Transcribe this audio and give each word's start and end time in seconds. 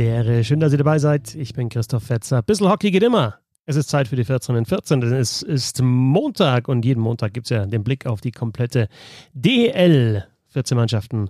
der 0.00 0.14
Ehre. 0.14 0.44
Schön, 0.44 0.60
dass 0.60 0.72
ihr 0.72 0.78
dabei 0.78 0.98
seid. 0.98 1.34
Ich 1.34 1.52
bin 1.52 1.68
Christoph 1.68 2.04
Fetzer. 2.04 2.42
Bissl 2.42 2.68
Hockey 2.68 2.90
geht 2.90 3.02
immer. 3.02 3.34
Es 3.66 3.76
ist 3.76 3.90
Zeit 3.90 4.08
für 4.08 4.16
die 4.16 4.24
14 4.24 4.56
und 4.56 4.66
14, 4.66 5.02
denn 5.02 5.12
es 5.12 5.42
ist 5.42 5.82
Montag 5.82 6.68
und 6.68 6.84
jeden 6.86 7.02
Montag 7.02 7.34
gibt 7.34 7.46
es 7.46 7.50
ja 7.50 7.66
den 7.66 7.84
Blick 7.84 8.06
auf 8.06 8.22
die 8.22 8.32
komplette 8.32 8.88
DL. 9.34 10.24
14 10.48 10.76
Mannschaften. 10.76 11.28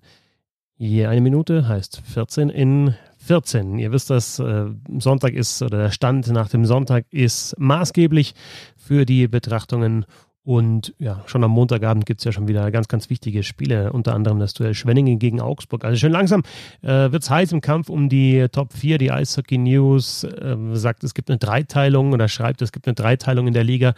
Je 0.77 1.07
eine 1.07 1.21
Minute 1.21 1.67
heißt 1.67 2.01
14 2.05 2.49
in 2.49 2.95
14. 3.19 3.79
Ihr 3.81 3.91
wisst 3.91 4.09
das, 4.09 4.39
äh, 4.39 4.67
Sonntag 4.99 5.35
ist, 5.35 5.61
oder 5.63 5.79
der 5.79 5.91
Stand 5.91 6.29
nach 6.29 6.49
dem 6.49 6.65
Sonntag 6.65 7.07
ist 7.11 7.57
maßgeblich 7.59 8.35
für 8.77 9.05
die 9.05 9.27
Betrachtungen 9.27 10.07
und 10.43 10.95
ja, 10.99 11.23
schon 11.27 11.45
am 11.45 11.51
Montagabend 11.51 12.07
gibt 12.07 12.21
es 12.21 12.25
ja 12.25 12.33
schon 12.33 12.49
wieder 12.49 12.71
ganz, 12.71 12.89
ganz 12.89 13.11
wichtige 13.11 13.43
Spiele, 13.43 13.93
unter 13.93 14.15
anderem 14.15 14.39
das 14.39 14.55
Duell 14.55 14.73
Schwenningen 14.73 15.19
gegen 15.19 15.41
Augsburg. 15.41 15.85
Also 15.85 15.99
schön 15.99 16.13
langsam 16.13 16.43
äh, 16.81 17.13
wird 17.13 17.23
es 17.23 17.29
heiß 17.29 17.53
im 17.53 17.61
Kampf 17.61 17.91
um 17.91 18.09
die 18.09 18.47
Top 18.51 18.73
4. 18.73 18.97
Die 18.97 19.11
Eishockey 19.11 19.59
News 19.59 20.25
äh, 20.25 20.57
sagt, 20.73 21.05
es 21.05 21.13
gibt 21.13 21.31
eine 21.31 21.39
Dreiteilung 21.39 22.15
oder 22.15 22.27
schreibt, 22.29 22.63
es 22.63 22.73
gibt 22.73 22.87
eine 22.87 22.95
Dreiteilung 22.95 23.49
in 23.49 23.53
der 23.53 23.65
Liga. 23.65 23.93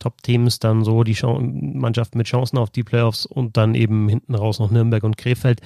Top-Teams 0.00 0.58
dann 0.58 0.82
so 0.82 1.04
die 1.04 1.16
Mannschaften 1.22 2.18
mit 2.18 2.26
Chancen 2.26 2.58
auf 2.58 2.70
die 2.70 2.82
Playoffs 2.82 3.24
und 3.24 3.56
dann 3.56 3.76
eben 3.76 4.08
hinten 4.08 4.34
raus 4.34 4.58
noch 4.58 4.72
Nürnberg 4.72 5.04
und 5.04 5.16
Krefeld. 5.16 5.60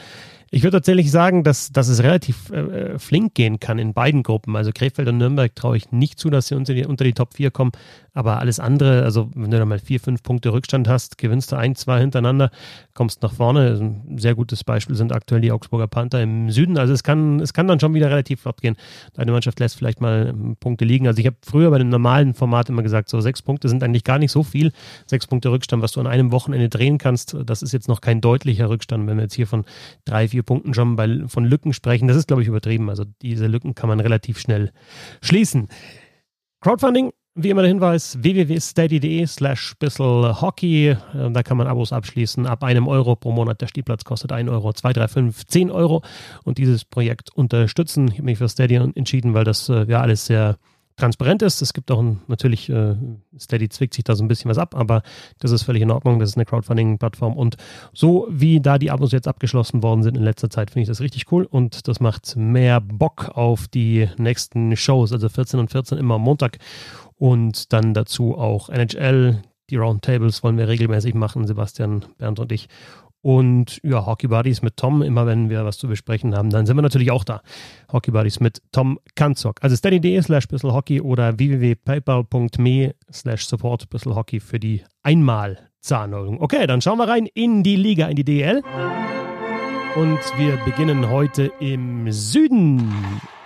Ich 0.50 0.62
würde 0.62 0.78
tatsächlich 0.78 1.10
sagen, 1.10 1.44
dass, 1.44 1.72
dass 1.72 1.88
es 1.88 2.02
relativ 2.02 2.50
äh, 2.50 2.98
flink 2.98 3.34
gehen 3.34 3.60
kann 3.60 3.78
in 3.78 3.92
beiden 3.92 4.22
Gruppen. 4.22 4.56
Also 4.56 4.70
Krefeld 4.72 5.06
und 5.08 5.18
Nürnberg 5.18 5.54
traue 5.54 5.76
ich 5.76 5.92
nicht 5.92 6.18
zu, 6.18 6.30
dass 6.30 6.48
sie 6.48 6.54
unter 6.54 6.72
die, 6.72 6.86
unter 6.86 7.04
die 7.04 7.12
Top 7.12 7.34
4 7.34 7.50
kommen. 7.50 7.72
Aber 8.14 8.40
alles 8.40 8.58
andere, 8.58 9.04
also 9.04 9.30
wenn 9.34 9.50
du 9.50 9.58
da 9.58 9.64
mal 9.64 9.78
vier, 9.78 10.00
fünf 10.00 10.24
Punkte 10.24 10.52
Rückstand 10.52 10.88
hast, 10.88 11.18
gewinnst 11.18 11.52
du 11.52 11.56
ein, 11.56 11.76
zwei 11.76 12.00
hintereinander, 12.00 12.50
kommst 12.94 13.22
nach 13.22 13.32
vorne. 13.32 13.60
Also 13.60 13.84
ein 13.84 14.18
sehr 14.18 14.34
gutes 14.34 14.64
Beispiel 14.64 14.96
sind 14.96 15.12
aktuell 15.12 15.40
die 15.40 15.52
Augsburger 15.52 15.86
Panther 15.86 16.20
im 16.20 16.50
Süden. 16.50 16.78
Also 16.78 16.92
es 16.92 17.04
kann, 17.04 17.38
es 17.38 17.52
kann 17.52 17.68
dann 17.68 17.78
schon 17.78 17.94
wieder 17.94 18.10
relativ 18.10 18.40
flott 18.40 18.60
gehen. 18.60 18.74
Deine 19.12 19.30
Mannschaft 19.30 19.60
lässt 19.60 19.76
vielleicht 19.76 20.00
mal 20.00 20.34
Punkte 20.58 20.84
liegen. 20.84 21.06
Also 21.06 21.20
ich 21.20 21.26
habe 21.26 21.36
früher 21.42 21.70
bei 21.70 21.78
dem 21.78 21.90
normalen 21.90 22.34
Format 22.34 22.68
immer 22.70 22.82
gesagt, 22.82 23.08
so 23.08 23.20
sechs 23.20 23.40
Punkte 23.40 23.68
sind 23.68 23.84
eigentlich 23.84 24.02
gar 24.02 24.18
nicht 24.18 24.32
so 24.32 24.42
viel. 24.42 24.72
Sechs 25.06 25.28
Punkte 25.28 25.52
Rückstand, 25.52 25.82
was 25.82 25.92
du 25.92 26.00
an 26.00 26.08
einem 26.08 26.32
Wochenende 26.32 26.68
drehen 26.68 26.98
kannst, 26.98 27.36
das 27.44 27.62
ist 27.62 27.72
jetzt 27.72 27.86
noch 27.86 28.00
kein 28.00 28.20
deutlicher 28.20 28.68
Rückstand. 28.68 29.06
Wenn 29.06 29.18
wir 29.18 29.24
jetzt 29.24 29.34
hier 29.34 29.46
von 29.46 29.64
drei, 30.04 30.26
vier 30.26 30.37
vier 30.38 30.44
Punkten 30.44 30.72
schon 30.72 30.94
bei, 30.94 31.24
von 31.26 31.44
Lücken 31.44 31.72
sprechen. 31.72 32.06
Das 32.06 32.16
ist, 32.16 32.28
glaube 32.28 32.42
ich, 32.42 32.48
übertrieben. 32.48 32.88
Also 32.88 33.04
diese 33.22 33.48
Lücken 33.48 33.74
kann 33.74 33.88
man 33.88 33.98
relativ 33.98 34.38
schnell 34.38 34.70
schließen. 35.20 35.66
Crowdfunding, 36.60 37.12
wie 37.34 37.50
immer 37.50 37.62
der 37.62 37.70
Hinweis, 37.70 38.18
www.steady.de 38.22 39.26
slash 39.26 39.74
Hockey. 39.82 40.96
Ähm, 41.14 41.34
da 41.34 41.42
kann 41.42 41.56
man 41.56 41.66
Abos 41.66 41.92
abschließen 41.92 42.46
ab 42.46 42.62
einem 42.62 42.86
Euro 42.86 43.16
pro 43.16 43.32
Monat. 43.32 43.60
Der 43.60 43.66
Spielplatz 43.66 44.04
kostet 44.04 44.30
1 44.30 44.48
Euro, 44.48 44.72
2, 44.72 44.92
3, 44.92 45.08
5, 45.08 45.46
10 45.46 45.70
Euro. 45.72 46.02
Und 46.44 46.58
dieses 46.58 46.84
Projekt 46.84 47.34
unterstützen. 47.34 48.06
Ich 48.06 48.14
habe 48.14 48.24
mich 48.24 48.38
für 48.38 48.48
Steady 48.48 48.76
entschieden, 48.76 49.34
weil 49.34 49.44
das 49.44 49.68
äh, 49.68 49.86
ja 49.88 50.00
alles 50.00 50.26
sehr 50.26 50.56
transparent 50.98 51.42
ist. 51.42 51.62
Es 51.62 51.72
gibt 51.72 51.90
auch 51.90 52.00
ein, 52.00 52.20
natürlich, 52.26 52.68
äh, 52.68 52.96
Steady 53.38 53.68
zwickt 53.68 53.94
sich 53.94 54.04
da 54.04 54.16
so 54.16 54.24
ein 54.24 54.28
bisschen 54.28 54.50
was 54.50 54.58
ab, 54.58 54.74
aber 54.76 55.02
das 55.38 55.50
ist 55.50 55.62
völlig 55.62 55.82
in 55.82 55.90
Ordnung. 55.90 56.18
Das 56.18 56.30
ist 56.30 56.36
eine 56.36 56.44
Crowdfunding-Plattform 56.44 57.36
und 57.36 57.56
so 57.92 58.26
wie 58.30 58.60
da 58.60 58.78
die 58.78 58.90
Abos 58.90 59.12
jetzt 59.12 59.28
abgeschlossen 59.28 59.82
worden 59.82 60.02
sind 60.02 60.16
in 60.16 60.22
letzter 60.22 60.50
Zeit, 60.50 60.70
finde 60.70 60.82
ich 60.82 60.88
das 60.88 61.00
richtig 61.00 61.30
cool 61.32 61.44
und 61.44 61.88
das 61.88 62.00
macht 62.00 62.36
mehr 62.36 62.80
Bock 62.80 63.30
auf 63.34 63.68
die 63.68 64.08
nächsten 64.18 64.76
Shows, 64.76 65.12
also 65.12 65.28
14 65.28 65.60
und 65.60 65.70
14 65.70 65.98
immer 65.98 66.16
am 66.16 66.22
Montag 66.22 66.58
und 67.16 67.72
dann 67.72 67.94
dazu 67.94 68.36
auch 68.36 68.68
NHL. 68.68 69.42
Die 69.70 69.76
Roundtables 69.76 70.42
wollen 70.42 70.56
wir 70.56 70.66
regelmäßig 70.66 71.14
machen, 71.14 71.46
Sebastian, 71.46 72.06
Bernd 72.16 72.40
und 72.40 72.52
ich. 72.52 72.68
Und 73.20 73.80
ja, 73.82 74.06
Hockey 74.06 74.28
Buddies 74.28 74.62
mit 74.62 74.76
Tom, 74.76 75.02
immer 75.02 75.26
wenn 75.26 75.50
wir 75.50 75.64
was 75.64 75.78
zu 75.78 75.88
besprechen 75.88 76.36
haben, 76.36 76.50
dann 76.50 76.66
sind 76.66 76.76
wir 76.76 76.82
natürlich 76.82 77.10
auch 77.10 77.24
da. 77.24 77.42
Hockey 77.92 78.12
Buddies 78.12 78.40
mit 78.40 78.62
Tom 78.70 78.98
Kanzok. 79.16 79.56
Also 79.60 79.74
steady.de 79.76 80.22
slash 80.22 80.46
Hockey 80.62 81.00
oder 81.00 81.38
www.paypal.me 81.38 82.94
slash 83.12 83.46
support 83.46 83.86
Hockey 84.06 84.40
für 84.40 84.60
die 84.60 84.84
Einmalzahlung. 85.02 86.40
Okay, 86.40 86.66
dann 86.66 86.80
schauen 86.80 86.98
wir 86.98 87.08
rein 87.08 87.26
in 87.34 87.62
die 87.62 87.76
Liga, 87.76 88.06
in 88.06 88.16
die 88.16 88.24
DL. 88.24 88.62
Und 89.96 90.20
wir 90.36 90.56
beginnen 90.64 91.10
heute 91.10 91.50
im 91.58 92.12
Süden. 92.12 92.92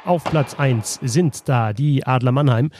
Auf 0.04 0.24
Platz 0.24 0.54
1 0.54 0.98
sind 1.02 1.48
da 1.48 1.72
die 1.72 2.04
Adler 2.06 2.32
Mannheim 2.32 2.70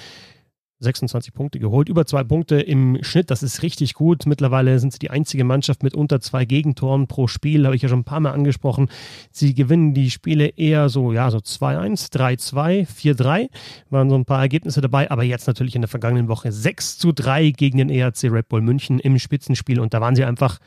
26 0.82 1.32
Punkte 1.32 1.58
geholt, 1.58 1.88
über 1.88 2.04
zwei 2.06 2.24
Punkte 2.24 2.60
im 2.60 2.98
Schnitt. 3.02 3.30
Das 3.30 3.42
ist 3.42 3.62
richtig 3.62 3.94
gut. 3.94 4.26
Mittlerweile 4.26 4.78
sind 4.78 4.92
sie 4.92 4.98
die 4.98 5.10
einzige 5.10 5.44
Mannschaft 5.44 5.82
mit 5.82 5.94
unter 5.94 6.20
zwei 6.20 6.44
Gegentoren 6.44 7.06
pro 7.06 7.26
Spiel, 7.26 7.64
habe 7.64 7.76
ich 7.76 7.82
ja 7.82 7.88
schon 7.88 8.00
ein 8.00 8.04
paar 8.04 8.20
Mal 8.20 8.32
angesprochen. 8.32 8.88
Sie 9.30 9.54
gewinnen 9.54 9.94
die 9.94 10.10
Spiele 10.10 10.48
eher 10.48 10.88
so, 10.88 11.12
ja, 11.12 11.30
so 11.30 11.38
2-1, 11.38 12.12
3-2, 12.12 12.86
4-3. 12.88 13.48
Waren 13.90 14.10
so 14.10 14.16
ein 14.16 14.24
paar 14.24 14.40
Ergebnisse 14.40 14.80
dabei, 14.80 15.10
aber 15.10 15.22
jetzt 15.22 15.46
natürlich 15.46 15.74
in 15.74 15.82
der 15.82 15.88
vergangenen 15.88 16.28
Woche 16.28 16.52
6 16.52 16.98
zu 16.98 17.12
3 17.12 17.50
gegen 17.50 17.78
den 17.78 17.90
ERC 17.90 18.24
Red 18.24 18.48
Bull 18.48 18.60
München 18.60 18.98
im 18.98 19.18
Spitzenspiel. 19.18 19.80
Und 19.80 19.94
da 19.94 20.00
waren 20.00 20.16
sie 20.16 20.24
einfach, 20.24 20.58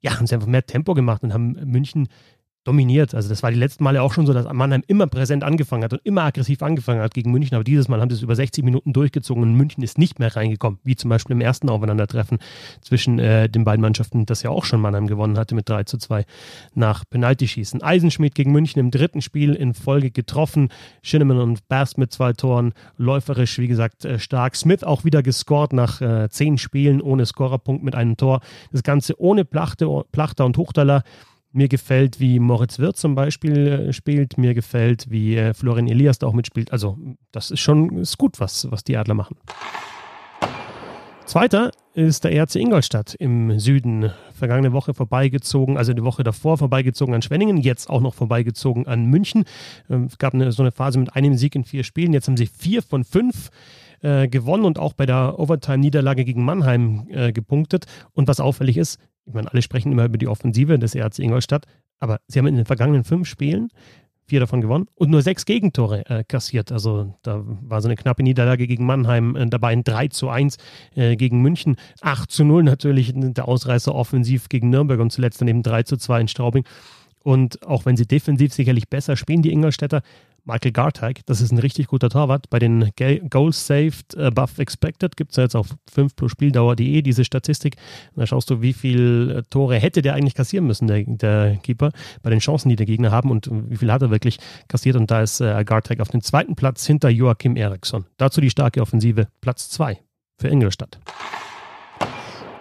ja, 0.00 0.16
haben 0.16 0.26
sie 0.26 0.34
einfach 0.34 0.48
mehr 0.48 0.66
Tempo 0.66 0.94
gemacht 0.94 1.22
und 1.22 1.32
haben 1.32 1.52
München 1.64 2.08
dominiert. 2.64 3.14
Also 3.14 3.28
das 3.28 3.42
war 3.42 3.50
die 3.50 3.58
letzten 3.58 3.84
Male 3.84 4.02
auch 4.02 4.12
schon 4.12 4.26
so, 4.26 4.34
dass 4.34 4.50
Mannheim 4.52 4.82
immer 4.86 5.06
präsent 5.06 5.44
angefangen 5.44 5.82
hat 5.82 5.94
und 5.94 6.00
immer 6.04 6.22
aggressiv 6.22 6.62
angefangen 6.62 7.00
hat 7.00 7.14
gegen 7.14 7.30
München. 7.30 7.54
Aber 7.54 7.64
dieses 7.64 7.88
Mal 7.88 8.00
haben 8.00 8.10
sie 8.10 8.16
es 8.16 8.22
über 8.22 8.36
60 8.36 8.64
Minuten 8.64 8.92
durchgezogen 8.92 9.42
und 9.42 9.54
München 9.54 9.82
ist 9.82 9.96
nicht 9.96 10.18
mehr 10.18 10.36
reingekommen, 10.36 10.78
wie 10.84 10.94
zum 10.94 11.08
Beispiel 11.08 11.34
im 11.34 11.40
ersten 11.40 11.70
Aufeinandertreffen 11.70 12.38
zwischen 12.82 13.18
äh, 13.18 13.48
den 13.48 13.64
beiden 13.64 13.80
Mannschaften, 13.80 14.26
das 14.26 14.42
ja 14.42 14.50
auch 14.50 14.64
schon 14.64 14.80
Mannheim 14.80 15.06
gewonnen 15.06 15.38
hatte 15.38 15.54
mit 15.54 15.68
3 15.68 15.84
zu 15.84 15.96
2 15.96 16.26
nach 16.74 17.04
Penaltyschießen. 17.08 17.82
Eisenschmidt 17.82 18.34
gegen 18.34 18.52
München 18.52 18.78
im 18.78 18.90
dritten 18.90 19.22
Spiel 19.22 19.54
in 19.54 19.72
Folge 19.72 20.10
getroffen. 20.10 20.68
Schinnemann 21.02 21.38
und 21.38 21.66
Bast 21.68 21.96
mit 21.96 22.12
zwei 22.12 22.34
Toren. 22.34 22.74
Läuferisch, 22.98 23.58
wie 23.58 23.68
gesagt, 23.68 24.04
äh, 24.04 24.18
stark. 24.18 24.54
Smith 24.54 24.84
auch 24.84 25.04
wieder 25.04 25.22
gescored 25.22 25.72
nach 25.72 26.02
äh, 26.02 26.28
zehn 26.28 26.58
Spielen 26.58 27.00
ohne 27.00 27.24
Scorerpunkt 27.24 27.82
mit 27.82 27.94
einem 27.94 28.18
Tor. 28.18 28.40
Das 28.70 28.82
Ganze 28.82 29.18
ohne 29.18 29.46
Plachte, 29.46 29.88
Plachter 30.12 30.44
und 30.44 30.58
Hochtaler. 30.58 31.04
Mir 31.52 31.68
gefällt, 31.68 32.20
wie 32.20 32.38
Moritz 32.38 32.78
Wirth 32.78 32.96
zum 32.96 33.14
Beispiel 33.14 33.66
äh, 33.88 33.92
spielt. 33.92 34.38
Mir 34.38 34.54
gefällt, 34.54 35.10
wie 35.10 35.36
äh, 35.36 35.52
Florian 35.54 35.88
Elias 35.88 36.18
da 36.18 36.26
auch 36.26 36.32
mitspielt. 36.32 36.72
Also, 36.72 36.98
das 37.32 37.50
ist 37.50 37.60
schon 37.60 37.98
ist 37.98 38.18
gut, 38.18 38.38
was, 38.38 38.70
was 38.70 38.84
die 38.84 38.96
Adler 38.96 39.14
machen. 39.14 39.36
Zweiter 41.30 41.70
ist 41.94 42.24
der 42.24 42.32
ERC 42.32 42.56
Ingolstadt 42.56 43.14
im 43.14 43.58
Süden. 43.60 44.10
Vergangene 44.32 44.72
Woche 44.72 44.94
vorbeigezogen, 44.94 45.76
also 45.76 45.92
die 45.92 46.02
Woche 46.02 46.24
davor 46.24 46.58
vorbeigezogen 46.58 47.14
an 47.14 47.22
Schwenningen, 47.22 47.56
jetzt 47.56 47.88
auch 47.88 48.00
noch 48.00 48.14
vorbeigezogen 48.14 48.88
an 48.88 49.06
München. 49.06 49.44
Ähm, 49.88 50.04
es 50.04 50.18
gab 50.18 50.34
eine, 50.34 50.50
so 50.50 50.62
eine 50.62 50.72
Phase 50.72 50.98
mit 50.98 51.14
einem 51.14 51.36
Sieg 51.36 51.54
in 51.54 51.64
vier 51.64 51.84
Spielen. 51.84 52.12
Jetzt 52.12 52.26
haben 52.26 52.36
sie 52.36 52.46
vier 52.46 52.82
von 52.82 53.04
fünf 53.04 53.50
äh, 54.02 54.28
gewonnen 54.28 54.64
und 54.64 54.78
auch 54.78 54.92
bei 54.92 55.06
der 55.06 55.38
Overtime-Niederlage 55.38 56.24
gegen 56.24 56.44
Mannheim 56.44 57.06
äh, 57.10 57.32
gepunktet. 57.32 57.86
Und 58.12 58.26
was 58.26 58.40
auffällig 58.40 58.76
ist, 58.76 58.98
ich 59.30 59.34
meine, 59.34 59.50
alle 59.50 59.62
sprechen 59.62 59.92
immer 59.92 60.04
über 60.04 60.18
die 60.18 60.28
Offensive 60.28 60.78
des 60.78 60.94
ERC 60.94 61.20
Ingolstadt, 61.20 61.66
aber 62.00 62.20
sie 62.26 62.38
haben 62.38 62.46
in 62.46 62.56
den 62.56 62.66
vergangenen 62.66 63.04
fünf 63.04 63.28
Spielen 63.28 63.68
vier 64.26 64.40
davon 64.40 64.60
gewonnen 64.60 64.86
und 64.94 65.10
nur 65.10 65.22
sechs 65.22 65.44
Gegentore 65.44 66.06
äh, 66.08 66.24
kassiert. 66.24 66.72
Also 66.72 67.14
da 67.22 67.42
war 67.44 67.80
so 67.82 67.88
eine 67.88 67.96
knappe 67.96 68.22
Niederlage 68.22 68.66
gegen 68.66 68.86
Mannheim 68.86 69.36
äh, 69.36 69.46
dabei, 69.46 69.68
ein 69.68 69.84
3 69.84 70.08
zu 70.08 70.28
1 70.28 70.56
äh, 70.94 71.16
gegen 71.16 71.42
München, 71.42 71.76
8 72.00 72.30
zu 72.30 72.44
0 72.44 72.62
natürlich 72.62 73.12
der 73.14 73.46
Ausreißer 73.46 73.94
offensiv 73.94 74.48
gegen 74.48 74.70
Nürnberg 74.70 75.00
und 75.00 75.10
zuletzt 75.10 75.40
dann 75.40 75.48
eben 75.48 75.62
3 75.62 75.82
zu 75.84 75.96
2 75.96 76.22
in 76.22 76.28
Straubing. 76.28 76.64
Und 77.22 77.66
auch 77.66 77.84
wenn 77.84 77.96
sie 77.96 78.06
defensiv 78.06 78.54
sicherlich 78.54 78.88
besser 78.88 79.16
spielen, 79.16 79.42
die 79.42 79.52
Ingolstädter, 79.52 80.02
Michael 80.44 80.72
Garteig, 80.72 81.20
das 81.26 81.40
ist 81.40 81.52
ein 81.52 81.58
richtig 81.58 81.88
guter 81.88 82.08
Torwart. 82.08 82.50
Bei 82.50 82.58
den 82.58 82.90
Goals 83.30 83.66
Saved 83.66 84.16
Above 84.16 84.60
Expected 84.60 85.16
gibt 85.16 85.32
es 85.32 85.36
ja 85.36 85.44
jetzt 85.44 85.56
auf 85.56 85.68
5 85.92 86.16
plus 86.16 86.32
Spieldauer.de 86.32 87.02
diese 87.02 87.24
Statistik. 87.24 87.76
Da 88.16 88.26
schaust 88.26 88.50
du, 88.50 88.62
wie 88.62 88.72
viele 88.72 89.44
Tore 89.50 89.76
hätte 89.76 90.02
der 90.02 90.14
eigentlich 90.14 90.34
kassieren 90.34 90.66
müssen, 90.66 90.86
der, 90.86 91.04
der, 91.04 91.56
Keeper, 91.56 91.90
bei 92.22 92.30
den 92.30 92.40
Chancen, 92.40 92.68
die 92.68 92.76
der 92.76 92.86
Gegner 92.86 93.10
haben 93.10 93.30
und 93.30 93.48
wie 93.50 93.76
viel 93.76 93.92
hat 93.92 94.02
er 94.02 94.10
wirklich 94.10 94.38
kassiert. 94.68 94.96
Und 94.96 95.10
da 95.10 95.22
ist 95.22 95.40
äh, 95.40 95.64
Garteig 95.64 96.00
auf 96.00 96.08
dem 96.08 96.22
zweiten 96.22 96.56
Platz 96.56 96.86
hinter 96.86 97.08
Joachim 97.08 97.56
Eriksson. 97.56 98.06
Dazu 98.16 98.40
die 98.40 98.50
starke 98.50 98.80
Offensive, 98.80 99.28
Platz 99.40 99.70
2 99.70 99.98
für 100.38 100.48
Ingolstadt. 100.48 100.98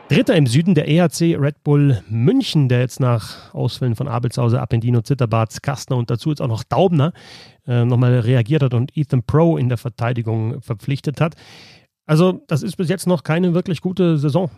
Dritter 0.10 0.36
im 0.36 0.48
Süden 0.48 0.74
der 0.74 0.88
EHC 0.88 1.38
Red 1.40 1.64
Bull 1.64 2.02
München, 2.10 2.68
der 2.68 2.80
jetzt 2.80 3.00
nach 3.00 3.54
Ausfällen 3.54 3.96
von 3.96 4.08
Abelshauser, 4.08 4.60
Appendino, 4.60 5.02
Zitterbarts, 5.02 5.62
Kastner 5.62 5.98
und 5.98 6.10
dazu 6.10 6.30
jetzt 6.30 6.42
auch 6.42 6.48
noch 6.48 6.64
Daubner 6.64 7.14
äh, 7.70 7.86
nochmal 7.86 8.20
reagiert 8.20 8.64
hat 8.64 8.74
und 8.74 8.98
Ethan 8.98 9.24
Pro 9.24 9.56
in 9.56 9.70
der 9.70 9.78
Verteidigung 9.78 10.62
verpflichtet 10.62 11.22
hat. 11.22 11.36
Also, 12.06 12.44
das 12.48 12.64
ist 12.64 12.76
bis 12.76 12.90
jetzt 12.90 13.06
noch 13.06 13.22
keine 13.22 13.54
wirklich 13.54 13.82
gute 13.82 14.18
Saison 14.18 14.50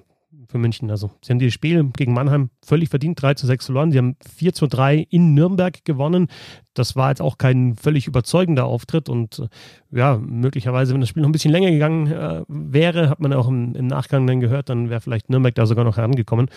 für 0.47 0.57
München. 0.57 0.89
Also, 0.89 1.11
sie 1.21 1.33
haben 1.33 1.39
dieses 1.39 1.53
Spiel 1.53 1.83
gegen 1.97 2.13
Mannheim 2.13 2.49
völlig 2.63 2.87
verdient, 2.87 3.21
3 3.21 3.33
zu 3.33 3.45
6 3.45 3.65
verloren. 3.65 3.91
Sie 3.91 3.97
haben 3.97 4.15
4 4.37 4.53
zu 4.53 4.67
3 4.67 5.05
in 5.09 5.33
Nürnberg 5.33 5.83
gewonnen. 5.83 6.27
Das 6.73 6.95
war 6.95 7.09
jetzt 7.09 7.21
auch 7.21 7.37
kein 7.37 7.75
völlig 7.75 8.07
überzeugender 8.07 8.63
Auftritt 8.63 9.09
und 9.09 9.39
äh, 9.39 9.97
ja, 9.97 10.17
möglicherweise, 10.17 10.93
wenn 10.93 11.01
das 11.01 11.09
Spiel 11.09 11.23
noch 11.23 11.29
ein 11.29 11.33
bisschen 11.33 11.51
länger 11.51 11.71
gegangen 11.71 12.07
äh, 12.07 12.43
wäre, 12.47 13.09
hat 13.09 13.19
man 13.19 13.33
auch 13.33 13.49
im, 13.49 13.75
im 13.75 13.87
Nachgang 13.87 14.25
dann 14.25 14.39
gehört, 14.39 14.69
dann 14.69 14.89
wäre 14.89 15.01
vielleicht 15.01 15.29
Nürnberg 15.29 15.53
da 15.53 15.65
sogar 15.65 15.83
noch 15.83 15.97
herangekommen. 15.97 16.47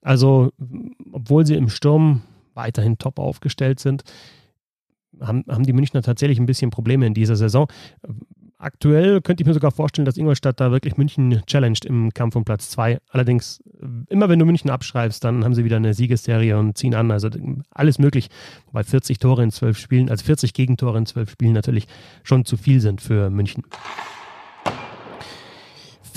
Also, 0.00 0.52
obwohl 1.10 1.44
sie 1.44 1.56
im 1.56 1.68
Sturm 1.68 2.22
weiterhin 2.54 2.98
top 2.98 3.18
aufgestellt 3.18 3.80
sind, 3.80 4.04
haben, 5.20 5.44
haben 5.48 5.64
die 5.64 5.72
Münchner 5.72 6.02
tatsächlich 6.02 6.38
ein 6.38 6.46
bisschen 6.46 6.70
Probleme 6.70 7.06
in 7.06 7.14
dieser 7.14 7.36
Saison. 7.36 7.68
Aktuell 8.60 9.20
könnte 9.20 9.42
ich 9.42 9.46
mir 9.46 9.54
sogar 9.54 9.70
vorstellen, 9.70 10.04
dass 10.04 10.16
Ingolstadt 10.16 10.58
da 10.58 10.72
wirklich 10.72 10.96
München 10.96 11.42
challenged 11.46 11.84
im 11.84 12.12
Kampf 12.12 12.34
um 12.34 12.44
Platz 12.44 12.70
2. 12.70 12.98
Allerdings, 13.10 13.62
immer 14.08 14.28
wenn 14.28 14.40
du 14.40 14.44
München 14.44 14.68
abschreibst, 14.68 15.22
dann 15.22 15.44
haben 15.44 15.54
sie 15.54 15.64
wieder 15.64 15.76
eine 15.76 15.94
Siegesserie 15.94 16.58
und 16.58 16.76
ziehen 16.76 16.96
an. 16.96 17.12
Also 17.12 17.30
alles 17.70 18.00
möglich, 18.00 18.30
wobei 18.66 18.82
40 18.82 19.20
Tore 19.20 19.44
in 19.44 19.52
12 19.52 19.78
Spielen, 19.78 20.10
also 20.10 20.24
40 20.24 20.54
Gegentore 20.54 20.98
in 20.98 21.06
12 21.06 21.30
Spielen 21.30 21.52
natürlich 21.52 21.86
schon 22.24 22.44
zu 22.44 22.56
viel 22.56 22.80
sind 22.80 23.00
für 23.00 23.30
München. 23.30 23.62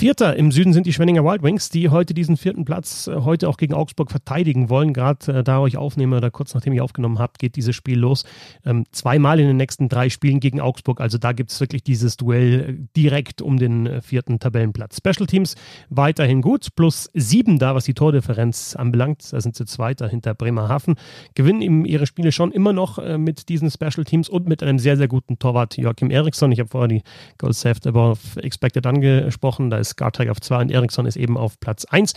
Vierter 0.02 0.34
im 0.34 0.50
Süden 0.50 0.72
sind 0.72 0.84
die 0.86 0.92
Schwenninger 0.92 1.22
Wild 1.22 1.44
Wings, 1.44 1.68
die 1.68 1.88
heute 1.88 2.12
diesen 2.12 2.36
vierten 2.36 2.64
Platz 2.64 3.06
äh, 3.06 3.14
heute 3.18 3.48
auch 3.48 3.56
gegen 3.56 3.72
Augsburg 3.72 4.10
verteidigen 4.10 4.68
wollen. 4.68 4.92
Gerade 4.94 5.32
äh, 5.32 5.44
da 5.44 5.64
ich 5.64 5.76
aufnehme 5.76 6.16
oder 6.16 6.32
kurz 6.32 6.54
nachdem 6.54 6.72
ich 6.72 6.80
aufgenommen 6.80 7.20
habe, 7.20 7.34
geht 7.38 7.54
dieses 7.54 7.76
Spiel 7.76 8.00
los. 8.00 8.24
Ähm, 8.64 8.84
zweimal 8.90 9.38
in 9.38 9.46
den 9.46 9.56
nächsten 9.56 9.88
drei 9.88 10.10
Spielen 10.10 10.40
gegen 10.40 10.60
Augsburg. 10.60 11.00
Also 11.00 11.18
da 11.18 11.30
gibt 11.30 11.52
es 11.52 11.60
wirklich 11.60 11.84
dieses 11.84 12.16
Duell 12.16 12.60
äh, 12.60 12.86
direkt 12.96 13.42
um 13.42 13.60
den 13.60 13.86
äh, 13.86 14.02
vierten 14.02 14.40
Tabellenplatz. 14.40 14.96
Special 14.96 15.28
Teams 15.28 15.54
weiterhin 15.88 16.42
gut, 16.42 16.74
plus 16.74 17.08
sieben 17.14 17.60
da, 17.60 17.76
was 17.76 17.84
die 17.84 17.94
Tordifferenz 17.94 18.74
anbelangt. 18.74 19.32
Da 19.32 19.40
sind 19.40 19.54
sie 19.54 19.66
Zweiter 19.66 20.08
hinter 20.08 20.34
Bremerhaven. 20.34 20.96
Gewinnen 21.36 21.62
eben 21.62 21.84
ihre 21.84 22.06
Spiele 22.08 22.32
schon 22.32 22.50
immer 22.50 22.72
noch 22.72 22.98
äh, 22.98 23.18
mit 23.18 23.48
diesen 23.48 23.70
Special 23.70 24.04
Teams 24.04 24.28
und 24.28 24.48
mit 24.48 24.64
einem 24.64 24.80
sehr, 24.80 24.96
sehr 24.96 25.06
guten 25.06 25.38
Torwart 25.38 25.76
Joachim 25.76 26.10
Eriksson. 26.10 26.50
Ich 26.50 26.58
habe 26.58 26.70
vorher 26.70 26.88
die 26.88 27.02
Goal 27.38 27.52
Saved 27.52 27.86
Above 27.86 28.18
Expected 28.42 28.84
angesprochen. 28.84 29.70
Da 29.70 29.78
ist 29.78 29.91
Skartag 29.92 30.28
auf 30.28 30.40
2 30.40 30.62
und 30.62 30.70
Eriksson 30.70 31.06
ist 31.06 31.16
eben 31.16 31.36
auf 31.36 31.58
Platz 31.60 31.84
1 31.84 32.14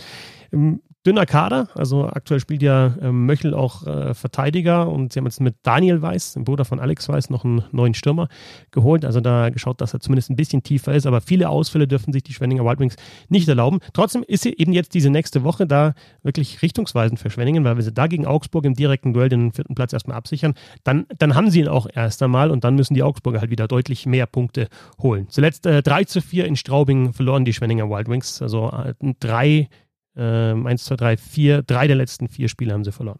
dünner 1.06 1.26
Kader. 1.26 1.68
Also 1.74 2.06
aktuell 2.06 2.40
spielt 2.40 2.62
ja 2.62 2.94
ähm, 3.00 3.26
Möchel 3.26 3.54
auch 3.54 3.86
äh, 3.86 4.12
Verteidiger 4.14 4.88
und 4.88 5.12
sie 5.12 5.20
haben 5.20 5.26
jetzt 5.26 5.40
mit 5.40 5.54
Daniel 5.62 6.02
Weiß, 6.02 6.34
dem 6.34 6.44
Bruder 6.44 6.64
von 6.64 6.80
Alex 6.80 7.08
Weiß, 7.08 7.30
noch 7.30 7.44
einen 7.44 7.62
neuen 7.70 7.94
Stürmer 7.94 8.28
geholt. 8.72 9.04
Also 9.04 9.20
da 9.20 9.50
geschaut, 9.50 9.80
dass 9.80 9.94
er 9.94 10.00
zumindest 10.00 10.30
ein 10.30 10.36
bisschen 10.36 10.62
tiefer 10.62 10.94
ist. 10.94 11.06
Aber 11.06 11.20
viele 11.20 11.48
Ausfälle 11.48 11.86
dürfen 11.86 12.12
sich 12.12 12.24
die 12.24 12.32
Schwenninger 12.32 12.64
Wild 12.64 12.80
Wings 12.80 12.96
nicht 13.28 13.48
erlauben. 13.48 13.78
Trotzdem 13.92 14.24
ist 14.26 14.42
sie 14.42 14.54
eben 14.56 14.72
jetzt 14.72 14.94
diese 14.94 15.10
nächste 15.10 15.44
Woche 15.44 15.66
da 15.66 15.94
wirklich 16.22 16.60
richtungsweisend 16.62 17.20
für 17.20 17.30
Schwenningen, 17.30 17.64
weil 17.64 17.76
wenn 17.76 17.84
sie 17.84 17.92
da 17.92 18.08
gegen 18.08 18.26
Augsburg 18.26 18.64
im 18.64 18.74
direkten 18.74 19.12
Duell 19.12 19.28
den 19.28 19.52
vierten 19.52 19.74
Platz 19.74 19.92
erstmal 19.92 20.16
absichern, 20.16 20.54
dann, 20.82 21.06
dann 21.18 21.34
haben 21.34 21.50
sie 21.50 21.60
ihn 21.60 21.68
auch 21.68 21.86
erst 21.92 22.22
einmal 22.22 22.50
und 22.50 22.64
dann 22.64 22.74
müssen 22.74 22.94
die 22.94 23.02
Augsburger 23.02 23.40
halt 23.40 23.50
wieder 23.50 23.68
deutlich 23.68 24.06
mehr 24.06 24.26
Punkte 24.26 24.68
holen. 25.00 25.26
Zuletzt 25.28 25.66
äh, 25.66 25.82
3 25.82 26.04
zu 26.04 26.20
4 26.20 26.46
in 26.46 26.56
Straubing 26.56 27.12
verloren 27.12 27.44
die 27.44 27.52
Schwenninger 27.52 27.88
Wild 27.88 28.08
Wings. 28.08 28.42
Also 28.42 28.70
äh, 28.70 28.94
drei 29.20 29.68
ähm, 30.16 30.66
1, 30.66 30.84
2, 30.84 30.96
3, 30.96 31.16
4, 31.16 31.62
drei 31.62 31.86
der 31.86 31.96
letzten 31.96 32.28
vier 32.28 32.48
Spiele 32.48 32.72
haben 32.72 32.84
sie 32.84 32.92
verloren. 32.92 33.18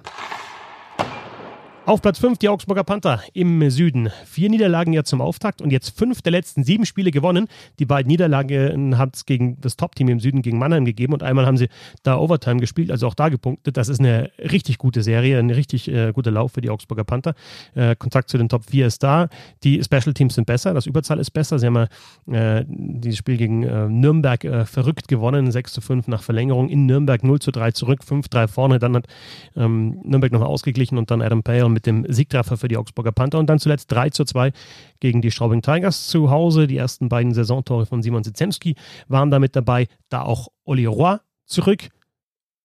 Auf 1.87 2.03
Platz 2.03 2.19
5 2.19 2.39
die 2.39 2.49
Augsburger 2.49 2.83
Panther 2.83 3.21
im 3.33 3.71
Süden. 3.71 4.11
Vier 4.25 4.51
Niederlagen 4.51 4.93
ja 4.93 5.05
zum 5.05 5.21
Auftakt 5.21 5.63
und 5.63 5.71
jetzt 5.71 5.97
fünf 5.97 6.21
der 6.21 6.33
letzten 6.33 6.65
sieben 6.65 6.85
Spiele 6.85 7.13
gewonnen. 7.13 7.47
Die 7.79 7.87
beiden 7.87 8.09
Niederlagen 8.09 8.99
hat 8.99 9.15
es 9.15 9.25
gegen 9.25 9.61
das 9.61 9.77
Top-Team 9.77 10.09
im 10.09 10.19
Süden 10.19 10.43
gegen 10.43 10.59
Mannheim 10.59 10.85
gegeben 10.85 11.13
und 11.13 11.23
einmal 11.23 11.47
haben 11.47 11.57
sie 11.57 11.69
da 12.03 12.19
Overtime 12.19 12.59
gespielt, 12.59 12.91
also 12.91 13.07
auch 13.07 13.15
da 13.15 13.29
gepunktet. 13.29 13.77
Das 13.77 13.89
ist 13.89 14.01
eine 14.01 14.33
richtig 14.41 14.79
gute 14.79 15.05
Serie, 15.05 15.39
ein 15.39 15.49
richtig 15.49 15.87
äh, 15.87 16.11
guter 16.13 16.33
Lauf 16.33 16.55
für 16.55 16.61
die 16.61 16.71
Augsburger 16.71 17.05
Panther. 17.05 17.37
Äh, 17.77 17.95
Kontakt 17.95 18.31
zu 18.31 18.37
den 18.37 18.49
Top 18.49 18.65
4 18.69 18.89
ist 18.89 19.05
da. 19.05 19.29
Die 19.63 19.81
Special 19.85 20.13
Teams 20.13 20.35
sind 20.35 20.47
besser, 20.49 20.75
das 20.75 20.87
Überzahl 20.87 21.21
ist 21.21 21.31
besser. 21.31 21.61
Sie 21.61 21.67
haben 21.67 21.87
äh, 22.33 22.65
dieses 22.67 23.19
Spiel 23.19 23.37
gegen 23.37 23.63
äh, 23.63 23.89
Nürnberg 23.89 24.43
äh, 24.43 24.65
verrückt 24.67 25.07
gewonnen, 25.07 25.53
6 25.53 25.75
zu 25.75 25.81
5 25.81 26.09
nach 26.09 26.25
Verlängerung. 26.25 26.69
In 26.69 26.87
Nürnberg 26.87 27.23
0 27.23 27.39
zu 27.39 27.53
3 27.53 27.71
zurück, 27.71 28.01
5-3 28.05 28.49
vorne. 28.49 28.81
Dann 28.81 28.97
hat 28.97 29.07
ähm, 29.55 30.01
Nürnberg 30.03 30.33
nochmal 30.33 30.49
ausgeglichen 30.49 30.99
und 30.99 31.13
dann 31.13 31.23
Adam 31.23 31.45
Pale 31.45 31.76
mit 31.77 31.85
dem 31.85 32.11
Siegtreffer 32.11 32.57
für 32.57 32.69
die 32.69 32.79
Augsburger 32.79 33.13
Panther 33.13 33.39
und 33.39 33.51
dann 33.51 33.59
zuletzt 33.59 33.93
3 33.93 34.09
zu 34.11 34.25
2 34.25 34.51
gegen 34.99 35.21
die 35.21 35.31
Straubing 35.31 35.61
Tigers 35.61 36.09
zu 36.09 36.31
Hause. 36.31 36.67
Die 36.67 36.79
ersten 36.79 37.11
beiden 37.11 37.35
Saisontore 37.35 37.85
von 37.85 38.03
Simon 38.03 38.25
Sitzemski 38.25 38.77
waren 39.09 39.31
damit 39.31 39.55
dabei, 39.55 39.89
da 40.09 40.23
auch 40.23 40.49
Oli 40.65 40.87
Roy 40.87 41.19
zurück. 41.45 41.91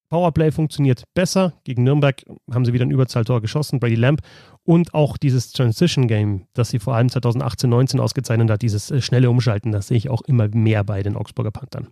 Powerplay 0.08 0.52
funktioniert 0.52 1.04
besser. 1.14 1.54
Gegen 1.66 1.84
Nürnberg 1.84 2.24
haben 2.54 2.64
sie 2.64 2.72
wieder 2.72 2.86
ein 2.86 2.92
Überzahltor 2.92 3.42
geschossen, 3.42 3.80
Brady 3.80 3.96
Lamb. 3.96 4.22
Und 4.64 4.94
auch 4.94 5.18
dieses 5.18 5.52
Transition 5.52 6.08
Game, 6.08 6.48
das 6.54 6.70
sie 6.70 6.80
vor 6.80 6.96
allem 6.96 7.10
2018, 7.10 7.70
19 7.70 8.00
ausgezeichnet 8.00 8.50
hat, 8.50 8.62
dieses 8.62 8.92
äh, 8.92 9.02
schnelle 9.02 9.30
Umschalten, 9.30 9.72
das 9.72 9.88
sehe 9.88 9.98
ich 9.98 10.10
auch 10.10 10.22
immer 10.22 10.48
mehr 10.50 10.84
bei 10.84 11.04
den 11.04 11.18
Augsburger 11.18 11.52
Panthern. 11.52 11.88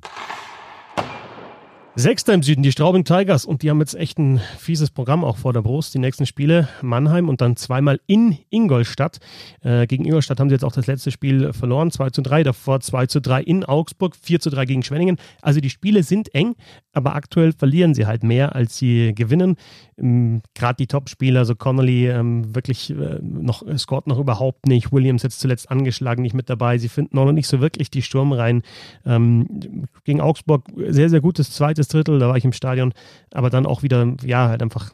Sechster 2.00 2.34
im 2.34 2.44
Süden, 2.44 2.64
die 2.64 2.72
Straubing 2.72 3.04
Tigers. 3.04 3.44
Und 3.44 3.62
die 3.62 3.70
haben 3.70 3.82
jetzt 3.82 3.94
echt 3.94 4.18
ein 4.20 4.40
fieses 4.58 4.90
Programm 4.90 5.26
auch 5.26 5.36
vor 5.36 5.52
der 5.52 5.62
Brust. 5.62 5.94
Die 5.94 6.00
nächsten 6.00 6.26
Spiele 6.26 6.70
Mannheim 6.82 7.28
und 7.28 7.42
dann 7.42 7.58
zweimal 7.58 8.00
in 8.08 8.38
Ingolstadt. 8.50 9.20
Äh, 9.60 9.86
gegen 9.86 10.06
Ingolstadt 10.06 10.40
haben 10.40 10.48
sie 10.48 10.56
jetzt 10.56 10.64
auch 10.64 10.72
das 10.72 10.88
letzte 10.88 11.12
Spiel 11.12 11.52
verloren. 11.52 11.92
2 11.92 12.12
zu 12.12 12.22
3, 12.22 12.44
davor 12.44 12.80
2 12.80 13.08
zu 13.08 13.20
3 13.20 13.42
in 13.42 13.66
Augsburg, 13.66 14.16
4 14.16 14.40
zu 14.40 14.50
3 14.50 14.64
gegen 14.64 14.82
Schwenningen. 14.82 15.18
Also 15.42 15.60
die 15.60 15.70
Spiele 15.70 16.04
sind 16.04 16.34
eng, 16.34 16.56
aber 16.94 17.16
aktuell 17.16 17.52
verlieren 17.52 17.94
sie 17.94 18.06
halt 18.06 18.24
mehr, 18.24 18.56
als 18.56 18.78
sie 18.78 19.14
gewinnen. 19.14 19.58
Ähm, 19.98 20.42
Gerade 20.56 20.78
die 20.78 20.88
Top-Spieler, 20.88 21.44
so 21.44 21.56
Connolly, 21.56 22.08
ähm, 22.08 22.56
wirklich 22.56 22.92
äh, 22.92 23.20
noch, 23.22 23.62
Scott 23.78 24.08
noch 24.08 24.20
überhaupt 24.20 24.68
nicht. 24.68 24.94
Williams 24.94 25.24
jetzt 25.24 25.42
zuletzt 25.42 25.70
angeschlagen, 25.70 26.22
nicht 26.22 26.34
mit 26.34 26.50
dabei. 26.50 26.78
Sie 26.78 26.88
finden 26.88 27.18
noch 27.18 27.30
nicht 27.34 27.50
so 27.50 27.60
wirklich 27.60 27.92
die 27.92 28.04
Sturmreihen. 28.04 28.64
Ähm, 29.06 29.88
gegen 30.06 30.22
Augsburg 30.22 30.64
sehr, 30.88 31.10
sehr 31.10 31.20
gutes 31.20 31.52
zweites 31.52 31.89
Drittel, 31.90 32.20
da 32.20 32.30
war 32.30 32.38
ich 32.38 32.46
im 32.46 32.54
Stadion, 32.54 32.94
aber 33.34 33.50
dann 33.50 33.66
auch 33.66 33.84
wieder, 33.84 34.16
ja, 34.24 34.50
halt 34.50 34.62
einfach 34.62 34.92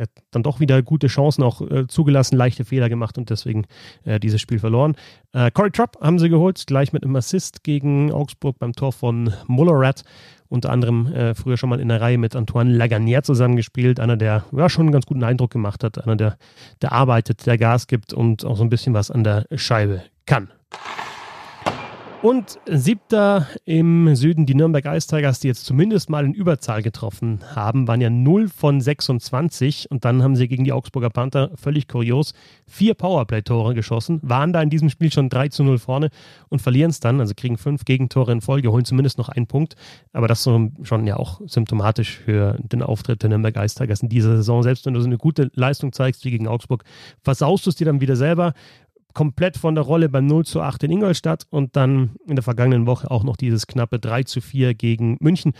er 0.00 0.04
hat 0.04 0.10
dann 0.30 0.42
doch 0.42 0.60
wieder 0.60 0.82
gute 0.82 1.08
Chancen 1.08 1.42
auch 1.42 1.60
äh, 1.60 1.86
zugelassen, 1.86 2.36
leichte 2.36 2.64
Fehler 2.64 2.88
gemacht 2.88 3.18
und 3.18 3.28
deswegen 3.28 3.66
äh, 4.04 4.18
dieses 4.18 4.40
Spiel 4.40 4.58
verloren. 4.58 4.96
Äh, 5.32 5.50
Corey 5.50 5.70
Trapp 5.70 5.98
haben 6.00 6.18
sie 6.18 6.30
geholt, 6.30 6.64
gleich 6.66 6.94
mit 6.94 7.04
einem 7.04 7.16
Assist 7.16 7.64
gegen 7.64 8.10
Augsburg 8.10 8.58
beim 8.58 8.72
Tor 8.72 8.92
von 8.92 9.32
Mullerat. 9.46 10.04
Unter 10.48 10.70
anderem 10.70 11.06
äh, 11.12 11.34
früher 11.34 11.58
schon 11.58 11.68
mal 11.68 11.80
in 11.80 11.88
der 11.88 12.00
Reihe 12.00 12.18
mit 12.18 12.34
Antoine 12.34 12.74
Laganière 12.74 13.22
zusammengespielt. 13.22 14.00
Einer, 14.00 14.16
der 14.16 14.44
ja 14.56 14.68
schon 14.70 14.86
einen 14.86 14.92
ganz 14.92 15.06
guten 15.06 15.22
Eindruck 15.22 15.50
gemacht 15.50 15.84
hat. 15.84 16.02
Einer, 16.02 16.16
der, 16.16 16.38
der 16.80 16.92
arbeitet, 16.92 17.46
der 17.46 17.58
Gas 17.58 17.86
gibt 17.86 18.12
und 18.12 18.44
auch 18.44 18.56
so 18.56 18.64
ein 18.64 18.70
bisschen 18.70 18.94
was 18.94 19.10
an 19.10 19.22
der 19.22 19.46
Scheibe 19.54 20.02
kann. 20.26 20.50
Und 22.22 22.58
siebter 22.66 23.46
im 23.64 24.14
Süden 24.14 24.44
die 24.44 24.54
Nürnberg 24.54 24.84
Ice 24.84 25.06
die 25.40 25.48
jetzt 25.48 25.64
zumindest 25.64 26.10
mal 26.10 26.26
in 26.26 26.34
Überzahl 26.34 26.82
getroffen 26.82 27.40
haben, 27.54 27.88
waren 27.88 28.02
ja 28.02 28.10
0 28.10 28.48
von 28.48 28.78
26 28.82 29.90
und 29.90 30.04
dann 30.04 30.22
haben 30.22 30.36
sie 30.36 30.46
gegen 30.46 30.64
die 30.64 30.72
Augsburger 30.72 31.08
Panther 31.08 31.50
völlig 31.54 31.88
kurios 31.88 32.34
vier 32.66 32.92
Powerplay-Tore 32.92 33.74
geschossen, 33.74 34.20
waren 34.22 34.52
da 34.52 34.60
in 34.60 34.68
diesem 34.68 34.90
Spiel 34.90 35.10
schon 35.10 35.30
3 35.30 35.48
zu 35.48 35.64
0 35.64 35.78
vorne 35.78 36.10
und 36.50 36.60
verlieren 36.60 36.90
es 36.90 37.00
dann, 37.00 37.20
also 37.20 37.32
kriegen 37.34 37.56
fünf 37.56 37.86
Gegentore 37.86 38.32
in 38.32 38.42
Folge, 38.42 38.70
holen 38.70 38.84
zumindest 38.84 39.16
noch 39.16 39.30
einen 39.30 39.46
Punkt, 39.46 39.74
aber 40.12 40.28
das 40.28 40.46
ist 40.46 40.52
schon 40.82 41.06
ja 41.06 41.16
auch 41.16 41.40
symptomatisch 41.46 42.18
für 42.18 42.58
den 42.60 42.82
Auftritt 42.82 43.22
der 43.22 43.30
Nürnberg 43.30 43.56
Ice 43.56 43.82
in 43.82 44.10
dieser 44.10 44.36
Saison. 44.36 44.62
Selbst 44.62 44.84
wenn 44.84 44.92
du 44.92 45.00
so 45.00 45.06
eine 45.06 45.16
gute 45.16 45.50
Leistung 45.54 45.94
zeigst 45.94 46.22
wie 46.26 46.30
gegen 46.30 46.48
Augsburg, 46.48 46.84
versaust 47.22 47.64
du 47.64 47.70
es 47.70 47.76
dir 47.76 47.86
dann 47.86 48.02
wieder 48.02 48.16
selber 48.16 48.52
komplett 49.14 49.56
von 49.56 49.74
der 49.74 49.84
Rolle 49.84 50.08
beim 50.08 50.26
0 50.26 50.44
zu 50.44 50.60
8 50.60 50.84
in 50.84 50.92
Ingolstadt 50.92 51.46
und 51.50 51.76
dann 51.76 52.16
in 52.26 52.36
der 52.36 52.42
vergangenen 52.42 52.86
Woche 52.86 53.10
auch 53.10 53.24
noch 53.24 53.36
dieses 53.36 53.66
knappe 53.66 53.98
3 53.98 54.24
zu 54.24 54.40
4 54.40 54.74
gegen 54.74 55.16
München. 55.20 55.52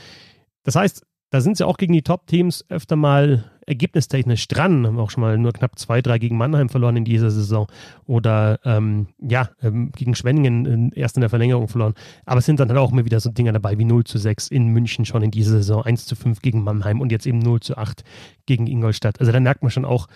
Das 0.62 0.76
heißt, 0.76 1.04
da 1.30 1.40
sind 1.40 1.56
sie 1.56 1.66
auch 1.66 1.76
gegen 1.76 1.92
die 1.92 2.02
Top-Teams 2.02 2.64
öfter 2.68 2.96
mal 2.96 3.44
ergebnistechnisch 3.64 4.48
dran. 4.48 4.84
Haben 4.84 4.98
auch 4.98 5.10
schon 5.10 5.20
mal 5.20 5.38
nur 5.38 5.52
knapp 5.52 5.76
2-3 5.76 6.18
gegen 6.18 6.36
Mannheim 6.36 6.68
verloren 6.68 6.96
in 6.96 7.04
dieser 7.04 7.30
Saison. 7.30 7.68
Oder 8.04 8.58
ähm, 8.64 9.06
ja, 9.20 9.50
ähm, 9.62 9.92
gegen 9.96 10.16
Schwenningen 10.16 10.90
erst 10.92 11.16
in 11.16 11.20
der 11.20 11.30
Verlängerung 11.30 11.68
verloren. 11.68 11.94
Aber 12.26 12.38
es 12.38 12.46
sind 12.46 12.58
dann 12.58 12.68
halt 12.68 12.80
auch 12.80 12.90
immer 12.90 13.04
wieder 13.04 13.20
so 13.20 13.30
Dinge 13.30 13.52
dabei 13.52 13.78
wie 13.78 13.84
0 13.84 14.02
zu 14.04 14.18
6 14.18 14.48
in 14.48 14.68
München 14.68 15.04
schon 15.04 15.22
in 15.22 15.30
dieser 15.30 15.52
Saison, 15.52 15.84
1 15.84 16.06
zu 16.06 16.16
5 16.16 16.42
gegen 16.42 16.64
Mannheim 16.64 17.00
und 17.00 17.12
jetzt 17.12 17.26
eben 17.26 17.38
0 17.38 17.60
zu 17.60 17.78
8 17.78 18.02
gegen 18.46 18.66
Ingolstadt. 18.66 19.20
Also 19.20 19.30
da 19.30 19.38
merkt 19.38 19.62
man 19.62 19.70
schon 19.70 19.84
auch, 19.84 20.08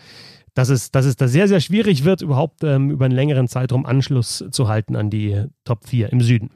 dass 0.54 0.68
es, 0.68 0.90
dass 0.90 1.04
es 1.04 1.16
da 1.16 1.28
sehr, 1.28 1.49
sehr 1.49 1.61
schwierig 1.61 2.04
wird, 2.04 2.23
überhaupt 2.23 2.64
ähm, 2.64 2.90
über 2.90 3.04
einen 3.04 3.14
längeren 3.14 3.49
Zeitraum 3.49 3.87
Anschluss 3.87 4.44
zu 4.50 4.68
halten 4.68 4.96
an 4.96 5.11
die 5.11 5.44
Top 5.64 5.87
4 5.87 6.12
im 6.12 6.20
Süden. 6.20 6.50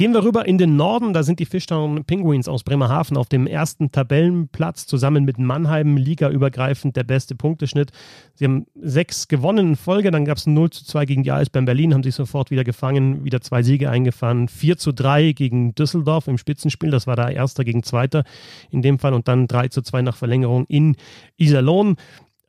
Gehen 0.00 0.14
wir 0.14 0.24
rüber 0.24 0.48
in 0.48 0.56
den 0.56 0.76
Norden. 0.76 1.12
Da 1.12 1.22
sind 1.22 1.40
die 1.40 1.44
Fishtown 1.44 2.06
Penguins 2.06 2.48
aus 2.48 2.64
Bremerhaven 2.64 3.18
auf 3.18 3.28
dem 3.28 3.46
ersten 3.46 3.92
Tabellenplatz, 3.92 4.86
zusammen 4.86 5.26
mit 5.26 5.38
Mannheim, 5.38 5.98
ligaübergreifend 5.98 6.96
der 6.96 7.04
beste 7.04 7.34
Punkteschnitt. 7.34 7.92
Sie 8.32 8.46
haben 8.46 8.64
sechs 8.80 9.28
gewonnen 9.28 9.68
in 9.68 9.76
Folge, 9.76 10.10
dann 10.10 10.24
gab 10.24 10.38
es 10.38 10.46
ein 10.46 10.54
0 10.54 10.70
zu 10.70 10.86
2 10.86 11.04
gegen 11.04 11.22
die 11.22 11.32
Eisbären 11.32 11.66
Berlin, 11.66 11.92
haben 11.92 12.02
sich 12.02 12.14
sofort 12.14 12.50
wieder 12.50 12.64
gefangen, 12.64 13.26
wieder 13.26 13.42
zwei 13.42 13.62
Siege 13.62 13.90
eingefahren. 13.90 14.48
4 14.48 14.78
zu 14.78 14.92
3 14.92 15.32
gegen 15.32 15.74
Düsseldorf 15.74 16.28
im 16.28 16.38
Spitzenspiel, 16.38 16.90
das 16.90 17.06
war 17.06 17.16
da 17.16 17.28
Erster 17.28 17.64
gegen 17.64 17.82
Zweiter 17.82 18.24
in 18.70 18.80
dem 18.80 18.98
Fall 18.98 19.12
und 19.12 19.28
dann 19.28 19.48
3 19.48 19.68
zu 19.68 19.82
2 19.82 20.00
nach 20.00 20.16
Verlängerung 20.16 20.64
in 20.68 20.96
Iserlohn. 21.36 21.96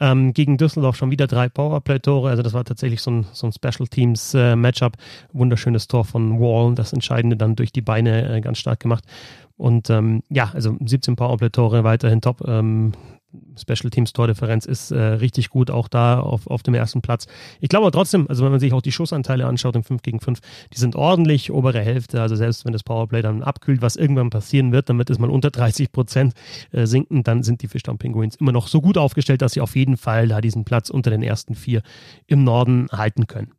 Ähm, 0.02 0.34
gegen 0.34 0.58
Düsseldorf 0.58 0.96
schon 0.98 1.12
wieder 1.12 1.28
drei 1.28 1.48
Powerplay-Tore. 1.48 2.28
Also 2.30 2.42
das 2.42 2.54
war 2.54 2.66
tatsächlich 2.66 3.02
so 3.04 3.12
ein, 3.12 3.26
so 3.34 3.46
ein 3.46 3.54
Special 3.54 3.88
Teams-Matchup. 3.88 4.96
Äh, 4.96 5.38
Wunderschönes 5.38 5.88
Tor 5.88 6.06
von 6.06 6.40
Wall, 6.40 6.74
das 6.74 6.92
Entscheidende 6.92 7.38
dann 7.38 7.56
durch 7.56 7.72
die 7.72 7.82
Beine 7.82 8.38
äh, 8.38 8.42
ganz 8.42 8.58
stark 8.58 8.80
gemacht. 8.80 9.06
Und 9.58 9.92
ähm, 9.92 10.24
ja, 10.28 10.50
also 10.54 10.76
17 10.84 11.16
Powerplay-Tore 11.16 11.84
weiterhin 11.84 12.20
top. 12.20 12.42
Ähm, 12.48 12.94
Special 13.58 13.90
Teams 13.90 14.14
Tordifferenz 14.14 14.66
ist 14.66 14.92
äh, 14.92 15.00
richtig 15.00 15.50
gut, 15.50 15.72
auch 15.72 15.88
da 15.88 16.20
auf, 16.20 16.48
auf 16.48 16.64
dem 16.64 16.74
ersten 16.74 17.02
Platz. 17.02 17.28
Ich 17.60 17.70
glaube 17.70 17.86
aber 17.86 17.92
trotzdem, 17.92 18.28
also 18.28 18.44
wenn 18.44 18.52
man 18.52 18.60
sich 18.60 18.74
auch 18.74 18.82
die 18.82 18.92
Schussanteile 18.92 19.46
anschaut 19.46 19.76
im 19.76 19.84
5 19.84 20.02
gegen 20.02 20.20
5, 20.20 20.40
die 20.74 20.78
sind 20.78 20.96
ordentlich, 20.96 21.52
obere 21.52 21.80
Hälfte, 21.82 22.22
also 22.22 22.36
selbst 22.36 22.66
wenn 22.66 22.74
das 22.74 22.84
Powerplay 22.84 23.22
dann 23.22 23.44
abkühlt, 23.44 23.82
was 23.82 23.96
irgendwann 23.96 24.30
passieren 24.30 24.72
wird, 24.72 24.90
damit 24.90 25.10
es 25.10 25.20
mal 25.20 25.30
unter 25.30 25.52
30 25.52 25.92
Prozent 25.92 26.34
äh, 26.72 26.86
sinken, 26.86 27.24
dann 27.24 27.44
sind 27.44 27.62
die 27.62 27.68
Fischtown 27.68 27.98
Penguins 27.98 28.36
immer 28.36 28.52
noch 28.52 28.68
so 28.68 28.82
gut 28.82 28.98
aufgestellt, 28.98 29.42
dass 29.42 29.54
sie 29.54 29.62
auf 29.62 29.76
jeden 29.76 29.98
Fall 29.98 30.28
da 30.28 30.42
diesen 30.42 30.66
Platz 30.66 30.90
unter 30.90 31.12
den 31.12 31.24
ersten 31.24 31.56
vier 31.56 31.82
im 32.28 32.44
Norden 32.44 32.88
halten 32.92 33.28
können. 33.28 33.52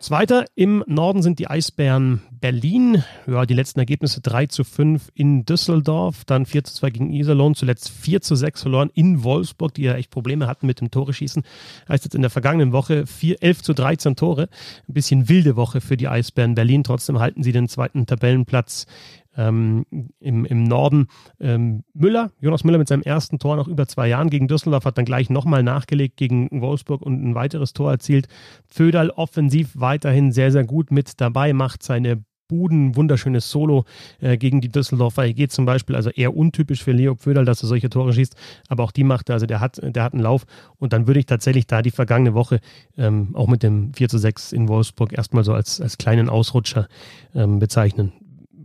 Zweiter 0.00 0.46
im 0.54 0.82
Norden 0.86 1.20
sind 1.20 1.38
die 1.38 1.46
Eisbären 1.46 2.22
Berlin. 2.30 3.04
Ja, 3.26 3.44
die 3.44 3.52
letzten 3.52 3.80
Ergebnisse 3.80 4.22
3 4.22 4.46
zu 4.46 4.64
5 4.64 5.10
in 5.12 5.44
Düsseldorf, 5.44 6.24
dann 6.24 6.46
4 6.46 6.64
zu 6.64 6.74
2 6.76 6.88
gegen 6.88 7.12
Iserlohn, 7.12 7.54
zuletzt 7.54 7.90
4 7.90 8.22
zu 8.22 8.34
6 8.34 8.62
verloren 8.62 8.90
in 8.94 9.24
Wolfsburg, 9.24 9.74
die 9.74 9.82
ja 9.82 9.94
echt 9.96 10.10
Probleme 10.10 10.46
hatten 10.46 10.66
mit 10.66 10.80
dem 10.80 10.90
Tore 10.90 11.12
schießen. 11.12 11.42
Heißt 11.86 12.04
jetzt 12.04 12.14
in 12.14 12.22
der 12.22 12.30
vergangenen 12.30 12.72
Woche 12.72 13.06
4, 13.06 13.42
11 13.42 13.62
zu 13.62 13.74
13 13.74 14.16
Tore. 14.16 14.48
Ein 14.88 14.94
bisschen 14.94 15.28
wilde 15.28 15.54
Woche 15.56 15.82
für 15.82 15.98
die 15.98 16.08
Eisbären 16.08 16.54
Berlin. 16.54 16.82
Trotzdem 16.82 17.18
halten 17.18 17.42
sie 17.42 17.52
den 17.52 17.68
zweiten 17.68 18.06
Tabellenplatz 18.06 18.86
ähm, 19.36 19.86
im, 20.18 20.44
im 20.44 20.64
Norden. 20.64 21.08
Ähm, 21.38 21.84
Müller, 21.94 22.32
Jonas 22.40 22.64
Müller 22.64 22.78
mit 22.78 22.88
seinem 22.88 23.02
ersten 23.02 23.38
Tor 23.38 23.56
nach 23.56 23.68
über 23.68 23.86
zwei 23.86 24.08
Jahren 24.08 24.30
gegen 24.30 24.48
Düsseldorf 24.48 24.84
hat 24.84 24.98
dann 24.98 25.04
gleich 25.04 25.30
nochmal 25.30 25.62
nachgelegt 25.62 26.16
gegen 26.16 26.48
Wolfsburg 26.60 27.02
und 27.02 27.22
ein 27.22 27.34
weiteres 27.34 27.72
Tor 27.72 27.90
erzielt. 27.90 28.28
Föderl 28.66 29.10
offensiv 29.10 29.72
weiterhin 29.74 30.32
sehr, 30.32 30.52
sehr 30.52 30.64
gut 30.64 30.90
mit 30.90 31.20
dabei, 31.20 31.52
macht 31.52 31.82
seine 31.82 32.22
Buden, 32.50 32.96
wunderschönes 32.96 33.48
Solo 33.48 33.84
äh, 34.18 34.36
gegen 34.36 34.60
die 34.60 34.70
Düsseldorfer 34.70 35.24
EG 35.24 35.46
zum 35.46 35.66
Beispiel, 35.66 35.94
also 35.94 36.10
eher 36.10 36.36
untypisch 36.36 36.82
für 36.82 36.90
Leo 36.90 37.14
Pföderl, 37.14 37.44
dass 37.44 37.62
er 37.62 37.68
solche 37.68 37.88
Tore 37.88 38.12
schießt, 38.12 38.34
aber 38.68 38.82
auch 38.82 38.90
die 38.90 39.04
macht 39.04 39.28
er, 39.28 39.34
also 39.34 39.46
der 39.46 39.60
hat, 39.60 39.80
der 39.80 40.02
hat 40.02 40.14
einen 40.14 40.22
Lauf 40.24 40.46
und 40.76 40.92
dann 40.92 41.06
würde 41.06 41.20
ich 41.20 41.26
tatsächlich 41.26 41.68
da 41.68 41.80
die 41.80 41.92
vergangene 41.92 42.34
Woche 42.34 42.58
ähm, 42.98 43.36
auch 43.36 43.46
mit 43.46 43.62
dem 43.62 43.94
4 43.94 44.08
zu 44.08 44.18
6 44.18 44.52
in 44.52 44.66
Wolfsburg 44.66 45.12
erstmal 45.12 45.44
so 45.44 45.54
als, 45.54 45.80
als 45.80 45.96
kleinen 45.96 46.28
Ausrutscher 46.28 46.88
ähm, 47.36 47.60
bezeichnen 47.60 48.12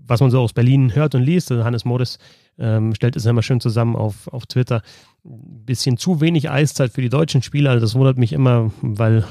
was 0.07 0.21
man 0.21 0.31
so 0.31 0.39
aus 0.39 0.53
Berlin 0.53 0.93
hört 0.95 1.15
und 1.15 1.23
liest, 1.23 1.51
also 1.51 1.63
Hannes 1.63 1.85
Modis 1.85 2.19
ähm, 2.57 2.95
stellt 2.95 3.15
es 3.15 3.25
immer 3.25 3.41
schön 3.41 3.59
zusammen 3.59 3.95
auf, 3.95 4.27
auf 4.27 4.45
Twitter. 4.45 4.81
Ein 5.25 5.65
bisschen 5.65 5.97
zu 5.97 6.21
wenig 6.21 6.49
Eiszeit 6.49 6.91
für 6.91 7.01
die 7.01 7.09
deutschen 7.09 7.41
Spieler. 7.41 7.79
Das 7.79 7.95
wundert 7.95 8.17
mich 8.17 8.33
immer, 8.33 8.71
weil 8.81 9.25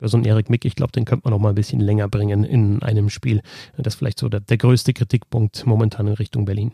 so 0.00 0.16
ein 0.16 0.24
Erik 0.24 0.50
Mick, 0.50 0.64
ich 0.64 0.76
glaube, 0.76 0.92
den 0.92 1.04
könnte 1.04 1.24
man 1.24 1.32
noch 1.32 1.40
mal 1.40 1.50
ein 1.50 1.54
bisschen 1.54 1.80
länger 1.80 2.08
bringen 2.08 2.44
in 2.44 2.82
einem 2.82 3.10
Spiel. 3.10 3.42
Das 3.76 3.94
ist 3.94 3.98
vielleicht 3.98 4.18
so 4.18 4.28
der, 4.28 4.40
der 4.40 4.56
größte 4.56 4.92
Kritikpunkt 4.92 5.66
momentan 5.66 6.06
in 6.06 6.14
Richtung 6.14 6.44
Berlin. 6.44 6.72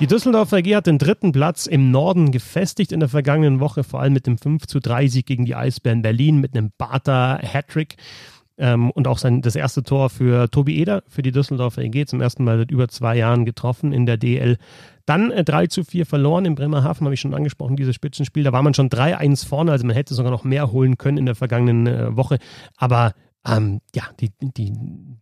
Die 0.00 0.06
Düsseldorfer 0.06 0.56
AG 0.56 0.74
hat 0.74 0.86
den 0.86 0.96
dritten 0.96 1.30
Platz 1.30 1.66
im 1.66 1.90
Norden 1.90 2.30
gefestigt 2.30 2.90
in 2.90 3.00
der 3.00 3.10
vergangenen 3.10 3.60
Woche, 3.60 3.84
vor 3.84 4.00
allem 4.00 4.14
mit 4.14 4.26
dem 4.26 4.38
5 4.38 4.66
zu 4.66 4.80
3 4.80 5.08
Sieg 5.08 5.26
gegen 5.26 5.44
die 5.44 5.54
Eisbären 5.54 6.00
Berlin 6.00 6.38
mit 6.38 6.56
einem 6.56 6.72
Bata 6.78 7.38
Hattrick. 7.42 7.96
Ähm, 8.60 8.90
und 8.90 9.08
auch 9.08 9.18
sein, 9.18 9.40
das 9.40 9.56
erste 9.56 9.82
Tor 9.82 10.10
für 10.10 10.50
Tobi 10.50 10.78
Eder 10.78 11.02
für 11.08 11.22
die 11.22 11.32
Düsseldorfer 11.32 11.82
EG 11.82 12.04
zum 12.04 12.20
ersten 12.20 12.44
Mal 12.44 12.58
seit 12.58 12.70
über 12.70 12.88
zwei 12.88 13.16
Jahren 13.16 13.46
getroffen 13.46 13.92
in 13.92 14.04
der 14.04 14.18
DL. 14.18 14.58
Dann 15.06 15.30
äh, 15.30 15.42
3 15.42 15.68
zu 15.68 15.82
4 15.82 16.04
verloren 16.04 16.44
in 16.44 16.54
Bremerhaven, 16.54 17.06
habe 17.06 17.14
ich 17.14 17.20
schon 17.20 17.34
angesprochen, 17.34 17.76
dieses 17.76 17.94
Spitzenspiel. 17.94 18.44
Da 18.44 18.52
war 18.52 18.62
man 18.62 18.74
schon 18.74 18.90
3-1 18.90 19.48
vorne, 19.48 19.72
also 19.72 19.86
man 19.86 19.96
hätte 19.96 20.14
sogar 20.14 20.30
noch 20.30 20.44
mehr 20.44 20.70
holen 20.72 20.98
können 20.98 21.16
in 21.16 21.26
der 21.26 21.34
vergangenen 21.34 21.86
äh, 21.86 22.16
Woche. 22.16 22.38
Aber 22.76 23.14
ähm, 23.46 23.80
ja, 23.94 24.04
die, 24.20 24.30
die, 24.42 24.72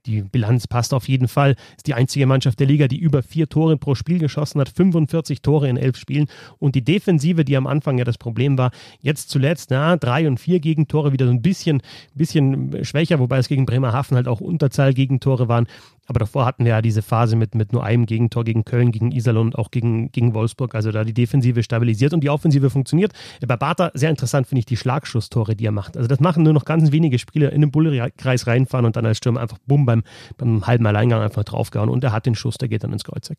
die 0.05 0.23
Bilanz 0.23 0.67
passt 0.67 0.93
auf 0.93 1.09
jeden 1.09 1.29
Fall. 1.29 1.55
Ist 1.77 1.87
die 1.87 1.95
einzige 1.95 2.27
Mannschaft 2.27 2.59
der 2.59 2.67
Liga, 2.67 2.89
die 2.89 2.99
über 2.99 3.23
vier 3.23 3.49
Tore 3.49 3.77
pro 3.77 3.95
Spiel 3.95 4.19
geschossen 4.19 4.61
hat, 4.61 4.69
45 4.69 5.41
Tore 5.41 5.69
in 5.69 5.77
elf 5.77 5.97
Spielen. 5.97 6.27
Und 6.59 6.75
die 6.75 6.85
Defensive, 6.85 7.45
die 7.45 7.57
am 7.57 7.69
Anfang 7.69 7.97
ja 7.99 8.05
das 8.05 8.19
Problem 8.19 8.59
war, 8.59 8.73
jetzt 9.01 9.31
zuletzt, 9.31 9.71
na, 9.71 9.97
drei 9.97 10.27
und 10.27 10.41
vier 10.41 10.59
Gegentore 10.59 11.13
wieder 11.13 11.27
so 11.27 11.33
ein 11.33 11.43
bisschen, 11.43 11.81
bisschen 12.15 12.85
schwächer, 12.85 13.21
wobei 13.21 13.39
es 13.39 13.49
gegen 13.49 13.67
Bremerhaven 13.67 14.17
halt 14.17 14.27
auch 14.27 14.41
Unterzahl-Gegentore 14.41 15.49
waren. 15.49 15.69
Aber 16.09 16.21
davor 16.21 16.47
hatten 16.47 16.65
wir 16.65 16.71
ja 16.71 16.83
diese 16.83 17.03
Phase 17.03 17.37
mit, 17.37 17.55
mit 17.55 17.73
nur 17.73 17.85
einem 17.85 18.07
Gegentor 18.07 18.43
gegen 18.43 18.65
Köln, 18.65 18.93
gegen 18.93 19.13
Iserlohn 19.13 19.49
und 19.49 19.59
auch 19.59 19.71
gegen, 19.71 20.11
gegen 20.11 20.35
Wolfsburg. 20.35 20.75
Also 20.75 20.91
da 20.91 21.05
die 21.05 21.13
Defensive 21.13 21.63
stabilisiert 21.63 22.15
und 22.15 22.25
die 22.25 22.31
Offensive 22.31 22.71
funktioniert. 22.71 23.13
Bei 23.47 23.57
Bartha 23.57 23.91
sehr 23.95 24.11
interessant 24.11 24.47
finde 24.47 24.61
ich 24.61 24.67
die 24.67 24.79
Schlagschusstore, 24.79 25.55
die 25.55 25.67
er 25.67 25.73
macht. 25.73 25.97
Also 25.97 26.09
das 26.09 26.21
machen 26.21 26.43
nur 26.43 26.55
noch 26.55 26.65
ganz 26.65 26.93
wenige 26.93 27.19
Spieler 27.19 27.53
in 27.53 27.61
den 27.61 27.71
Bullkreis 27.71 28.47
reinfahren 28.47 28.87
und 28.87 28.97
dann 28.97 29.05
als 29.05 29.19
Stürmer 29.19 29.41
einfach 29.41 29.59
bumm 29.67 29.85
beim, 29.85 30.03
beim 30.39 30.67
halben 30.67 30.87
Alleingang 30.87 31.21
einfach 31.21 31.45
draufgehauen 31.45 31.91
und 31.91 32.03
er 32.03 32.13
hat 32.13 32.25
den 32.25 32.35
Schuss, 32.35 32.57
der 32.57 32.69
geht 32.69 32.85
dann 32.85 32.93
ins 32.93 33.05
Kreuzeck. 33.05 33.39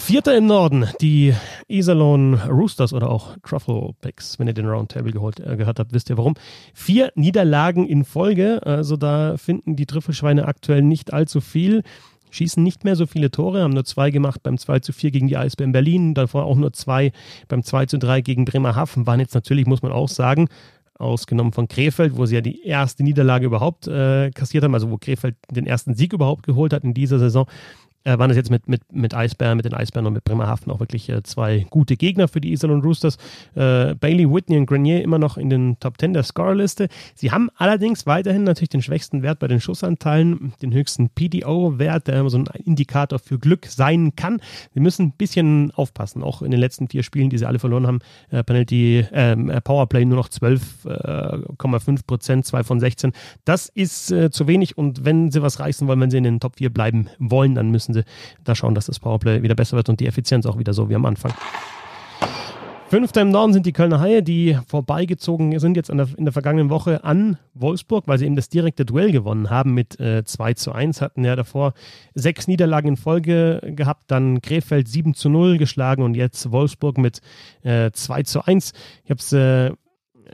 Vierter 0.00 0.36
im 0.36 0.46
Norden, 0.46 0.88
die 1.00 1.34
Iserlohn 1.68 2.34
Roosters 2.34 2.92
oder 2.92 3.10
auch 3.10 3.36
Truffle 3.44 3.92
Picks, 4.00 4.38
wenn 4.38 4.48
ihr 4.48 4.54
den 4.54 4.66
Roundtable 4.66 5.12
geholt, 5.12 5.38
äh, 5.38 5.56
gehört 5.56 5.78
habt, 5.78 5.92
wisst 5.92 6.10
ihr 6.10 6.16
warum. 6.16 6.34
Vier 6.74 7.12
Niederlagen 7.14 7.86
in 7.86 8.04
Folge, 8.04 8.60
also 8.64 8.96
da 8.96 9.36
finden 9.36 9.76
die 9.76 9.86
Trüffelschweine 9.86 10.48
aktuell 10.48 10.82
nicht 10.82 11.12
allzu 11.12 11.40
viel. 11.40 11.82
Schießen 12.30 12.60
nicht 12.60 12.82
mehr 12.82 12.96
so 12.96 13.06
viele 13.06 13.30
Tore, 13.30 13.62
haben 13.62 13.74
nur 13.74 13.84
zwei 13.84 14.10
gemacht 14.10 14.42
beim 14.42 14.58
2 14.58 14.80
zu 14.80 14.92
4 14.92 15.12
gegen 15.12 15.28
die 15.28 15.36
Eisbären 15.36 15.72
Berlin, 15.72 16.14
davor 16.14 16.44
auch 16.44 16.56
nur 16.56 16.72
zwei 16.72 17.12
beim 17.46 17.62
2 17.62 17.86
zu 17.86 17.98
3 17.98 18.22
gegen 18.22 18.44
Bremerhaven. 18.44 19.06
Waren 19.06 19.20
jetzt 19.20 19.34
natürlich, 19.34 19.66
muss 19.66 19.82
man 19.82 19.92
auch 19.92 20.08
sagen, 20.08 20.48
ausgenommen 20.94 21.52
von 21.52 21.68
Krefeld, 21.68 22.16
wo 22.16 22.26
sie 22.26 22.36
ja 22.36 22.40
die 22.40 22.66
erste 22.66 23.04
Niederlage 23.04 23.46
überhaupt 23.46 23.86
äh, 23.86 24.30
kassiert 24.30 24.64
haben, 24.64 24.74
also 24.74 24.90
wo 24.90 24.98
Krefeld 24.98 25.36
den 25.50 25.66
ersten 25.66 25.94
Sieg 25.94 26.12
überhaupt 26.12 26.46
geholt 26.46 26.72
hat 26.72 26.84
in 26.84 26.94
dieser 26.94 27.18
Saison 27.18 27.46
äh, 28.04 28.18
waren 28.18 28.30
es 28.30 28.36
jetzt 28.36 28.50
mit, 28.50 28.68
mit, 28.68 28.80
mit 28.92 29.14
Eisbären, 29.14 29.56
mit 29.56 29.64
den 29.64 29.74
Eisbären 29.74 30.06
und 30.06 30.14
mit 30.14 30.24
Bremerhaven 30.24 30.72
auch 30.72 30.80
wirklich 30.80 31.08
äh, 31.08 31.22
zwei 31.22 31.66
gute 31.70 31.96
Gegner 31.96 32.28
für 32.28 32.40
die 32.40 32.52
Iserlohn 32.52 32.80
Roosters. 32.80 33.16
Äh, 33.54 33.94
Bailey, 33.94 34.30
Whitney 34.30 34.56
und 34.56 34.66
Grenier 34.66 35.02
immer 35.02 35.18
noch 35.18 35.36
in 35.36 35.50
den 35.50 35.78
Top 35.80 36.00
10 36.00 36.14
der 36.14 36.22
Scorerliste. 36.22 36.88
Sie 37.14 37.30
haben 37.30 37.50
allerdings 37.56 38.06
weiterhin 38.06 38.44
natürlich 38.44 38.70
den 38.70 38.82
schwächsten 38.82 39.22
Wert 39.22 39.38
bei 39.38 39.48
den 39.48 39.60
Schussanteilen, 39.60 40.52
den 40.62 40.72
höchsten 40.72 41.10
PDO-Wert, 41.10 42.06
der 42.06 42.20
immer 42.20 42.30
so 42.30 42.38
ein 42.38 42.46
Indikator 42.64 43.18
für 43.18 43.38
Glück 43.38 43.66
sein 43.66 44.14
kann. 44.16 44.40
Sie 44.74 44.80
müssen 44.80 45.06
ein 45.06 45.12
bisschen 45.12 45.70
aufpassen. 45.72 46.22
Auch 46.22 46.42
in 46.42 46.50
den 46.50 46.60
letzten 46.60 46.88
vier 46.88 47.02
Spielen, 47.02 47.30
die 47.30 47.38
sie 47.38 47.46
alle 47.46 47.58
verloren 47.58 47.86
haben, 47.86 47.98
äh, 48.30 48.42
Penalty, 48.42 49.06
ähm, 49.12 49.50
äh, 49.50 49.60
Powerplay 49.60 50.04
nur 50.04 50.16
noch 50.16 50.28
12,5 50.28 51.98
äh, 51.98 52.02
Prozent, 52.06 52.46
2 52.46 52.64
von 52.64 52.80
16. 52.80 53.12
Das 53.44 53.68
ist 53.68 54.10
äh, 54.10 54.30
zu 54.30 54.46
wenig 54.46 54.78
und 54.78 55.04
wenn 55.04 55.30
sie 55.30 55.42
was 55.42 55.60
reißen 55.60 55.86
wollen, 55.86 56.00
wenn 56.00 56.10
sie 56.10 56.18
in 56.18 56.24
den 56.24 56.40
Top 56.40 56.56
4 56.56 56.70
bleiben 56.70 57.08
wollen, 57.18 57.54
dann 57.54 57.70
müssen 57.70 57.89
müssen 57.90 58.06
sie 58.06 58.44
da 58.44 58.54
schauen, 58.54 58.74
dass 58.74 58.86
das 58.86 58.98
Powerplay 58.98 59.42
wieder 59.42 59.54
besser 59.54 59.76
wird 59.76 59.88
und 59.88 60.00
die 60.00 60.06
Effizienz 60.06 60.46
auch 60.46 60.58
wieder 60.58 60.72
so 60.72 60.88
wie 60.88 60.94
am 60.94 61.04
Anfang. 61.04 61.32
Fünfter 62.88 63.20
im 63.20 63.30
Norden 63.30 63.52
sind 63.52 63.66
die 63.66 63.72
Kölner 63.72 64.00
Haie, 64.00 64.20
die 64.20 64.58
vorbeigezogen 64.66 65.56
sind 65.60 65.76
jetzt 65.76 65.90
der, 65.90 66.08
in 66.16 66.24
der 66.24 66.32
vergangenen 66.32 66.70
Woche 66.70 67.04
an 67.04 67.38
Wolfsburg, 67.54 68.08
weil 68.08 68.18
sie 68.18 68.26
eben 68.26 68.34
das 68.34 68.48
direkte 68.48 68.84
Duell 68.84 69.12
gewonnen 69.12 69.48
haben 69.48 69.74
mit 69.74 70.00
äh, 70.00 70.24
2 70.24 70.54
zu 70.54 70.72
1. 70.72 71.00
Hatten 71.00 71.24
ja 71.24 71.36
davor 71.36 71.74
sechs 72.14 72.48
Niederlagen 72.48 72.88
in 72.88 72.96
Folge 72.96 73.60
gehabt, 73.76 74.10
dann 74.10 74.42
Krefeld 74.42 74.88
7 74.88 75.14
zu 75.14 75.28
0 75.28 75.56
geschlagen 75.58 76.02
und 76.02 76.16
jetzt 76.16 76.50
Wolfsburg 76.50 76.98
mit 76.98 77.20
äh, 77.62 77.92
2 77.92 78.24
zu 78.24 78.44
1. 78.44 78.72
Ich 79.04 79.10
habe 79.10 79.20
es 79.20 79.32
äh, 79.32 79.70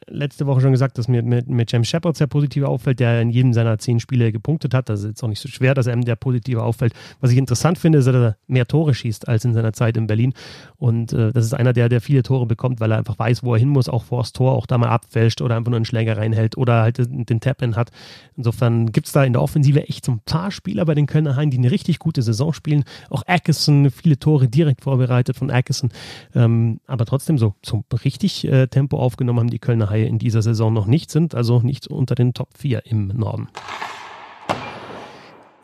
letzte 0.08 0.46
Woche 0.46 0.60
schon 0.60 0.72
gesagt, 0.72 0.98
dass 0.98 1.08
mir 1.08 1.22
mit, 1.22 1.48
mit 1.48 1.70
James 1.70 1.88
Shepard 1.88 2.16
sehr 2.16 2.26
positiv 2.26 2.64
auffällt, 2.64 3.00
der 3.00 3.20
in 3.20 3.30
jedem 3.30 3.52
seiner 3.52 3.78
zehn 3.78 4.00
Spiele 4.00 4.32
gepunktet 4.32 4.74
hat. 4.74 4.88
Das 4.88 5.00
ist 5.00 5.06
jetzt 5.06 5.22
auch 5.22 5.28
nicht 5.28 5.40
so 5.40 5.48
schwer, 5.48 5.74
dass 5.74 5.86
er 5.86 5.96
der 5.96 6.16
positiv 6.16 6.58
auffällt. 6.58 6.92
Was 7.20 7.30
ich 7.32 7.38
interessant 7.38 7.78
finde, 7.78 7.98
ist, 7.98 8.06
dass 8.06 8.14
er 8.14 8.36
mehr 8.46 8.66
Tore 8.66 8.94
schießt 8.94 9.28
als 9.28 9.44
in 9.44 9.54
seiner 9.54 9.72
Zeit 9.72 9.96
in 9.96 10.06
Berlin. 10.06 10.34
Und 10.76 11.12
äh, 11.12 11.32
das 11.32 11.44
ist 11.44 11.54
einer, 11.54 11.72
der, 11.72 11.88
der 11.88 12.00
viele 12.00 12.22
Tore 12.22 12.46
bekommt, 12.46 12.80
weil 12.80 12.92
er 12.92 12.98
einfach 12.98 13.18
weiß, 13.18 13.42
wo 13.42 13.54
er 13.54 13.58
hin 13.58 13.68
muss, 13.68 13.88
auch 13.88 14.04
vor 14.04 14.22
das 14.22 14.32
Tor, 14.32 14.52
auch 14.52 14.66
da 14.66 14.78
mal 14.78 14.88
abfälscht 14.88 15.40
oder 15.40 15.56
einfach 15.56 15.70
nur 15.70 15.76
einen 15.76 15.84
Schläger 15.84 16.16
reinhält 16.16 16.56
oder 16.56 16.82
halt 16.82 16.98
den 16.98 17.40
Tap-In 17.40 17.76
hat. 17.76 17.90
Insofern 18.36 18.92
gibt 18.92 19.06
es 19.06 19.12
da 19.12 19.24
in 19.24 19.32
der 19.32 19.42
Offensive 19.42 19.88
echt 19.88 20.04
so 20.04 20.12
ein 20.12 20.20
paar 20.24 20.50
Spieler 20.50 20.84
bei 20.84 20.94
den 20.94 21.06
Kölner 21.06 21.36
Haien, 21.36 21.50
die 21.50 21.58
eine 21.58 21.70
richtig 21.70 21.98
gute 21.98 22.22
Saison 22.22 22.52
spielen. 22.52 22.84
Auch 23.10 23.22
Ackerson, 23.26 23.90
viele 23.90 24.18
Tore 24.18 24.48
direkt 24.48 24.82
vorbereitet 24.82 25.36
von 25.36 25.50
Ackerson. 25.50 25.90
Ähm, 26.34 26.80
aber 26.86 27.06
trotzdem 27.06 27.38
so, 27.38 27.54
so 27.64 27.84
richtig 28.04 28.46
äh, 28.46 28.66
Tempo 28.66 28.98
aufgenommen 28.98 29.40
haben 29.40 29.50
die 29.50 29.58
Kölner 29.58 29.85
Haie 29.90 30.06
in 30.06 30.18
dieser 30.18 30.42
Saison 30.42 30.72
noch 30.72 30.86
nicht 30.86 31.10
sind, 31.10 31.34
also 31.34 31.60
nicht 31.60 31.86
unter 31.88 32.14
den 32.14 32.34
Top 32.34 32.50
4 32.56 32.86
im 32.86 33.08
Norden. 33.08 33.48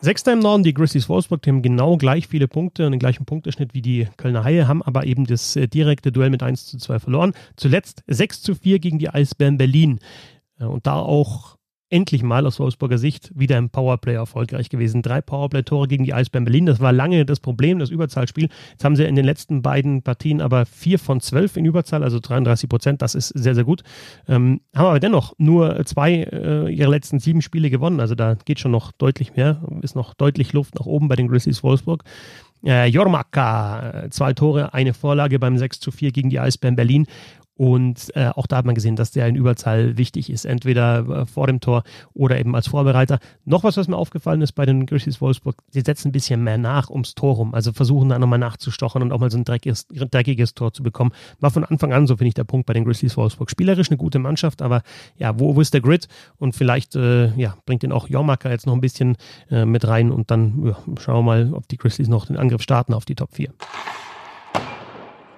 Sechster 0.00 0.33
im 0.33 0.41
Norden, 0.41 0.64
die 0.64 0.75
Grizzlies 0.75 1.09
Wolfsburg, 1.09 1.43
die 1.43 1.50
haben 1.50 1.62
genau 1.62 1.97
gleich 1.97 2.26
viele 2.26 2.49
Punkte 2.49 2.87
und 2.87 2.91
den 2.91 2.99
gleichen 2.99 3.25
Punkteschnitt 3.25 3.73
wie 3.73 3.83
die 3.83 4.09
Kölner 4.17 4.43
Haie, 4.43 4.67
haben 4.67 4.83
aber 4.83 5.07
eben 5.07 5.26
das 5.26 5.55
äh, 5.55 5.69
direkte 5.69 6.11
Duell 6.11 6.31
mit 6.31 6.43
1 6.43 6.67
zu 6.67 6.79
2 6.79 6.99
verloren. 6.99 7.35
Zuletzt 7.57 8.02
6 8.09 8.43
zu 8.43 8.57
4 8.57 8.81
gegen 8.81 8.99
die 8.99 9.11
Eisbären 9.11 9.59
Berlin. 9.59 10.00
Äh, 10.59 10.64
und 10.64 10.88
da 10.88 10.97
auch 10.97 11.57
endlich 11.92 12.22
mal 12.22 12.46
aus 12.46 12.58
Wolfsburger 12.58 12.96
Sicht 12.96 13.30
wieder 13.34 13.58
im 13.58 13.68
Powerplay 13.68 14.14
erfolgreich 14.14 14.70
gewesen. 14.70 15.02
Drei 15.02 15.20
Powerplay-Tore 15.20 15.88
gegen 15.88 16.04
die 16.04 16.14
Eisbären 16.14 16.44
Berlin. 16.44 16.66
Das 16.66 16.80
war 16.80 16.92
lange 16.92 17.26
das 17.26 17.38
Problem, 17.38 17.78
das 17.78 17.90
Überzahlspiel. 17.90 18.49
Jetzt 18.70 18.84
haben 18.84 18.96
sie 18.96 19.04
in 19.04 19.14
den 19.14 19.26
letzten 19.26 19.61
beiden 19.61 20.02
Partien 20.02 20.40
aber 20.40 20.64
vier 20.64 20.99
von 20.99 21.20
zwölf 21.20 21.56
in 21.56 21.66
Überzahl, 21.66 22.02
also 22.02 22.18
33 22.18 22.68
Prozent. 22.68 23.02
Das 23.02 23.14
ist 23.14 23.28
sehr, 23.28 23.54
sehr 23.54 23.64
gut. 23.64 23.82
Ähm, 24.26 24.62
haben 24.75 24.87
aber 24.87 25.00
dennoch 25.00 25.34
nur 25.37 25.84
zwei 25.84 26.22
äh, 26.22 26.72
ihrer 26.72 26.90
letzten 26.90 27.18
sieben 27.18 27.42
Spiele 27.42 27.68
gewonnen. 27.68 28.00
Also 28.00 28.14
da 28.14 28.34
geht 28.34 28.58
schon 28.58 28.72
noch 28.72 28.92
deutlich 28.92 29.37
mehr. 29.37 29.62
Ist 29.82 29.94
noch 29.94 30.14
deutlich 30.14 30.54
Luft 30.54 30.75
nach 30.76 30.87
oben 30.87 31.08
bei 31.08 31.16
den 31.16 31.28
Grizzlies 31.28 31.62
Wolfsburg. 31.62 32.04
Äh, 32.64 32.87
Jormaka, 32.87 34.06
zwei 34.11 34.32
Tore, 34.34 34.72
eine 34.72 34.94
Vorlage 34.94 35.38
beim 35.38 35.58
6 35.58 35.80
zu 35.80 35.90
4 35.90 36.12
gegen 36.12 36.30
die 36.30 36.38
Eisbären 36.38 36.76
Berlin. 36.76 37.06
Und 37.62 38.11
äh, 38.16 38.26
auch 38.35 38.49
da 38.49 38.57
hat 38.57 38.64
man 38.64 38.75
gesehen, 38.75 38.97
dass 38.97 39.12
der 39.12 39.28
in 39.28 39.37
Überzahl 39.37 39.97
wichtig 39.97 40.31
ist, 40.31 40.47
entweder 40.47 41.21
äh, 41.21 41.26
vor 41.26 41.47
dem 41.47 41.61
Tor 41.61 41.85
oder 42.12 42.37
eben 42.40 42.57
als 42.57 42.66
Vorbereiter. 42.66 43.21
Noch 43.45 43.62
was, 43.62 43.76
was 43.76 43.87
mir 43.87 43.97
aufgefallen 43.97 44.42
ist 44.42 44.50
bei 44.50 44.66
den 44.66 44.85
Grizzlies 44.85 45.21
Wolfsburg, 45.21 45.62
sie 45.71 45.83
setzen 45.83 46.09
ein 46.09 46.12
bisschen 46.12 46.42
mehr 46.42 46.59
nach 46.59 46.90
ums 46.90 47.14
Tor 47.14 47.37
rum, 47.37 47.54
also 47.54 47.73
versuchen 47.73 48.09
da 48.09 48.19
nochmal 48.19 48.40
nachzustochen 48.40 49.00
und 49.00 49.12
auch 49.12 49.21
mal 49.21 49.31
so 49.31 49.38
ein 49.38 49.45
dreckiges, 49.45 49.87
dreckiges 49.87 50.54
Tor 50.54 50.73
zu 50.73 50.83
bekommen. 50.83 51.12
War 51.38 51.52
von 51.52 51.64
Anfang 51.64 51.92
an, 51.92 52.09
so 52.09 52.16
finde 52.16 52.31
ich, 52.31 52.35
der 52.35 52.42
Punkt 52.42 52.66
bei 52.66 52.73
den 52.73 52.85
Grizzlies 52.85 53.16
Wolfsburg. 53.16 53.49
Spielerisch 53.49 53.90
eine 53.90 53.97
gute 53.97 54.19
Mannschaft, 54.19 54.61
aber 54.61 54.83
ja, 55.16 55.38
wo, 55.38 55.54
wo 55.54 55.61
ist 55.61 55.73
der 55.73 55.83
Grid? 55.83 56.09
Und 56.38 56.57
vielleicht 56.57 56.97
äh, 56.97 57.28
ja, 57.37 57.54
bringt 57.64 57.85
den 57.85 57.92
auch 57.92 58.09
Jormaka 58.09 58.50
jetzt 58.50 58.66
noch 58.66 58.75
ein 58.75 58.81
bisschen 58.81 59.16
äh, 59.52 59.64
mit 59.64 59.87
rein 59.87 60.11
und 60.11 60.33
dann 60.33 60.66
ja, 60.66 60.76
schauen 60.99 61.19
wir 61.19 61.23
mal, 61.23 61.54
ob 61.54 61.69
die 61.69 61.76
Grizzlies 61.76 62.09
noch 62.09 62.26
den 62.26 62.38
Angriff 62.38 62.62
starten 62.62 62.92
auf 62.92 63.04
die 63.04 63.14
Top 63.14 63.33
4. 63.35 63.52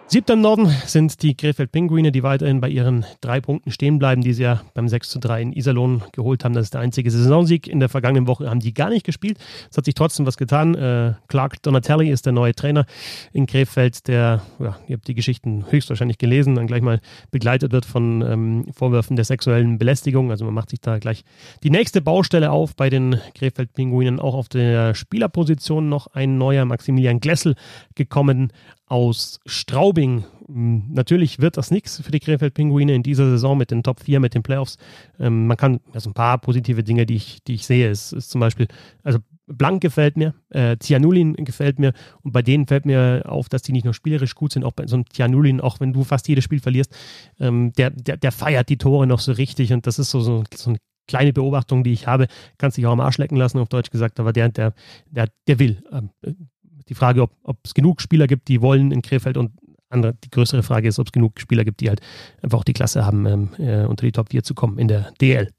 Siebter 0.06 0.34
im 0.34 0.42
Norden 0.42 0.66
sind 0.84 1.23
die 1.23 1.34
Krefeld 1.34 1.73
Pinguine, 1.73 2.12
die 2.12 2.23
weiterhin 2.23 2.61
bei 2.61 2.68
ihren 2.68 3.06
drei 3.23 3.40
Punkten 3.40 3.73
stehen 3.73 3.99
bleiben, 3.99 4.20
die 4.20 4.34
sie 4.34 4.42
ja 4.42 4.61
beim 4.75 4.87
6 4.87 5.08
zu 5.08 5.18
3 5.18 5.40
in 5.40 5.52
Iserlohn 5.54 6.02
geholt 6.12 6.44
haben. 6.44 6.52
Das 6.52 6.66
ist 6.66 6.75
der 6.75 6.82
einzige 6.82 7.11
Saisonsieg. 7.11 7.66
In 7.66 7.80
der 7.80 7.88
vergangenen 7.88 8.26
Woche 8.26 8.50
haben 8.50 8.61
die 8.61 8.75
gar 8.75 8.90
nicht 8.90 9.06
gespielt. 9.06 9.38
Es 9.70 9.78
hat 9.78 9.87
sich 9.87 9.94
trotzdem 9.94 10.26
was 10.26 10.37
getan. 10.37 10.75
Äh, 10.75 11.14
Clark 11.28 11.62
Donatelli 11.62 12.11
ist 12.11 12.26
der 12.26 12.34
neue 12.34 12.54
Trainer 12.54 12.84
in 13.32 13.46
Krefeld, 13.46 14.06
der, 14.06 14.42
ja, 14.58 14.76
ihr 14.87 14.96
habt 14.96 15.08
die 15.08 15.14
Geschichten 15.14 15.64
höchstwahrscheinlich 15.70 16.18
gelesen, 16.18 16.54
dann 16.54 16.66
gleich 16.66 16.82
mal 16.82 17.00
begleitet 17.30 17.73
wird 17.73 17.87
von 17.87 18.20
ähm, 18.20 18.66
Vorwürfen 18.75 19.16
der 19.16 19.25
sexuellen 19.25 19.78
Belästigung. 19.78 20.30
Also 20.30 20.44
man 20.44 20.52
macht 20.52 20.68
sich 20.68 20.82
da 20.82 20.99
gleich 20.99 21.25
die 21.62 21.70
nächste 21.70 22.02
Baustelle 22.02 22.50
auf 22.50 22.76
bei 22.76 22.90
den 22.90 23.20
Krefeld 23.34 23.73
Pinguinen. 23.73 24.20
Auch 24.20 24.34
auf 24.34 24.50
der 24.50 24.94
Spielerposition 24.94 25.88
noch 25.88 26.08
ein 26.08 26.37
neuer 26.37 26.66
Maximilian 26.66 27.20
Glessel 27.20 27.56
gekommen 27.94 28.52
aus 28.87 29.41
Straubing. 29.47 30.25
Hm, 30.47 30.85
natürlich 30.91 31.41
wird 31.41 31.57
das 31.57 31.71
nichts 31.71 32.00
für 32.00 32.11
die 32.11 32.21
Krefeld-Pinguine 32.21 32.95
in 32.95 33.03
dieser 33.03 33.29
Saison 33.29 33.57
mit 33.57 33.71
den 33.71 33.83
Top 33.83 34.00
4, 34.00 34.21
mit 34.21 34.35
den 34.35 34.43
Playoffs. 34.43 34.76
Ähm, 35.19 35.47
man 35.47 35.57
kann, 35.57 35.81
also 35.93 36.11
ein 36.11 36.14
paar 36.14 36.38
positive 36.38 36.85
Dinge, 36.85 37.07
die 37.07 37.17
ich, 37.17 37.43
die 37.45 37.55
ich 37.55 37.67
sehe, 37.67 37.91
ist, 37.91 38.12
ist 38.12 38.31
zum 38.31 38.41
Beispiel, 38.41 38.69
also 39.03 39.19
Blank 39.47 39.83
gefällt 39.83 40.17
mir, 40.17 40.35
äh, 40.50 40.76
Cianulin 40.79 41.35
gefällt 41.35 41.79
mir 41.79 41.93
und 42.23 42.33
bei 42.33 42.43
denen 42.43 42.67
fällt 42.67 42.87
mir 42.87 43.25
auf, 43.26 43.49
dass 43.49 43.62
die 43.62 43.73
nicht 43.73 43.85
nur 43.85 43.93
spielerisch 43.93 44.35
gut 44.35 44.53
sind, 44.53 44.64
auch 44.64 44.73
bei 44.73 44.87
so 44.87 44.97
einem 44.97 45.05
Cianulin, 45.12 45.61
auch 45.61 45.81
wenn 45.81 45.93
du 45.93 46.03
fast 46.05 46.29
jedes 46.29 46.45
Spiel 46.45 46.61
verlierst, 46.61 46.97
ähm, 47.38 47.73
der, 47.75 47.91
der, 47.91 48.17
der 48.17 48.33
feiert 48.33 48.69
die 48.71 48.79
Tore 48.79 49.07
noch 49.07 49.21
so 49.21 49.33
richtig 49.33 49.73
und 49.73 49.87
das 49.87 49.99
ist 49.99 50.11
so, 50.11 50.21
so, 50.21 50.45
so 50.55 50.71
eine 50.71 50.79
kleine 51.07 51.35
Beobachtung, 51.35 51.85
die 51.85 51.93
ich 51.93 52.07
habe, 52.07 52.26
kannst 52.57 52.79
dich 52.79 52.87
auch 52.87 52.93
am 52.93 53.00
Arsch 53.00 53.19
lecken 53.19 53.37
lassen, 53.37 53.59
auf 53.59 53.69
Deutsch 53.69 53.91
gesagt, 53.91 54.19
aber 54.19 54.33
der, 54.33 54.49
der, 54.49 54.73
der, 55.11 55.29
der 55.47 55.59
will. 55.59 55.83
Die 56.88 56.95
Frage, 56.95 57.26
ob 57.43 57.59
es 57.64 57.75
genug 57.75 58.00
Spieler 58.00 58.26
gibt, 58.26 58.49
die 58.49 58.61
wollen 58.61 58.91
in 58.93 59.03
Krefeld 59.03 59.37
und 59.37 59.53
andere, 59.91 60.14
die 60.25 60.31
größere 60.31 60.62
Frage 60.62 60.88
ist, 60.88 60.99
ob 60.99 61.07
es 61.07 61.12
genug 61.12 61.41
Spieler 61.41 61.64
gibt, 61.64 61.81
die 61.81 61.88
halt 61.88 62.00
einfach 62.43 62.59
auch 62.59 62.64
die 62.64 62.73
Klasse 62.73 63.07
haben, 63.07 63.26
ähm, 63.26 63.49
äh, 63.59 63.85
unter 63.85 64.05
die 64.05 64.12
Top 64.12 64.31
4 64.31 64.43
zu 64.43 64.55
kommen 64.55 64.79
in 64.79 64.88
der 64.88 65.12
DL. 65.21 65.50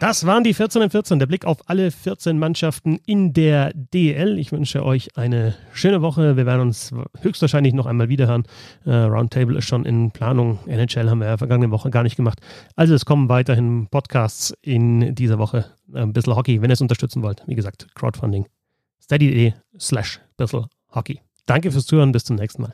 Das 0.00 0.26
waren 0.26 0.42
die 0.42 0.52
14 0.52 0.82
und 0.82 0.90
14, 0.90 1.20
der 1.20 1.26
Blick 1.26 1.44
auf 1.44 1.58
alle 1.66 1.92
14 1.92 2.36
Mannschaften 2.36 2.98
in 3.06 3.32
der 3.34 3.70
DL. 3.72 4.36
Ich 4.36 4.50
wünsche 4.50 4.84
euch 4.84 5.16
eine 5.16 5.54
schöne 5.72 6.02
Woche. 6.02 6.36
Wir 6.36 6.44
werden 6.44 6.62
uns 6.62 6.92
höchstwahrscheinlich 7.20 7.72
noch 7.72 7.86
einmal 7.86 8.08
wiederhören. 8.08 8.42
Äh, 8.84 8.90
Roundtable 8.90 9.56
ist 9.56 9.66
schon 9.66 9.84
in 9.84 10.10
Planung. 10.10 10.58
NHL 10.66 11.08
haben 11.08 11.20
wir 11.20 11.28
ja 11.28 11.36
vergangene 11.36 11.70
Woche 11.70 11.90
gar 11.90 12.02
nicht 12.02 12.16
gemacht. 12.16 12.40
Also 12.74 12.96
es 12.96 13.04
kommen 13.04 13.28
weiterhin 13.28 13.86
Podcasts 13.92 14.52
in 14.60 15.14
dieser 15.14 15.38
Woche. 15.38 15.66
Ein 15.94 16.12
bisschen 16.12 16.34
Hockey, 16.34 16.60
wenn 16.60 16.70
ihr 16.70 16.74
es 16.74 16.80
unterstützen 16.80 17.22
wollt. 17.22 17.44
Wie 17.46 17.54
gesagt, 17.54 17.86
Crowdfunding 17.94 18.46
steady.de 19.12 19.52
slash 19.78 20.20
Hockey. 20.94 21.20
Danke 21.44 21.70
fürs 21.70 21.84
Zuhören, 21.84 22.12
bis 22.12 22.24
zum 22.24 22.36
nächsten 22.36 22.62
Mal. 22.62 22.72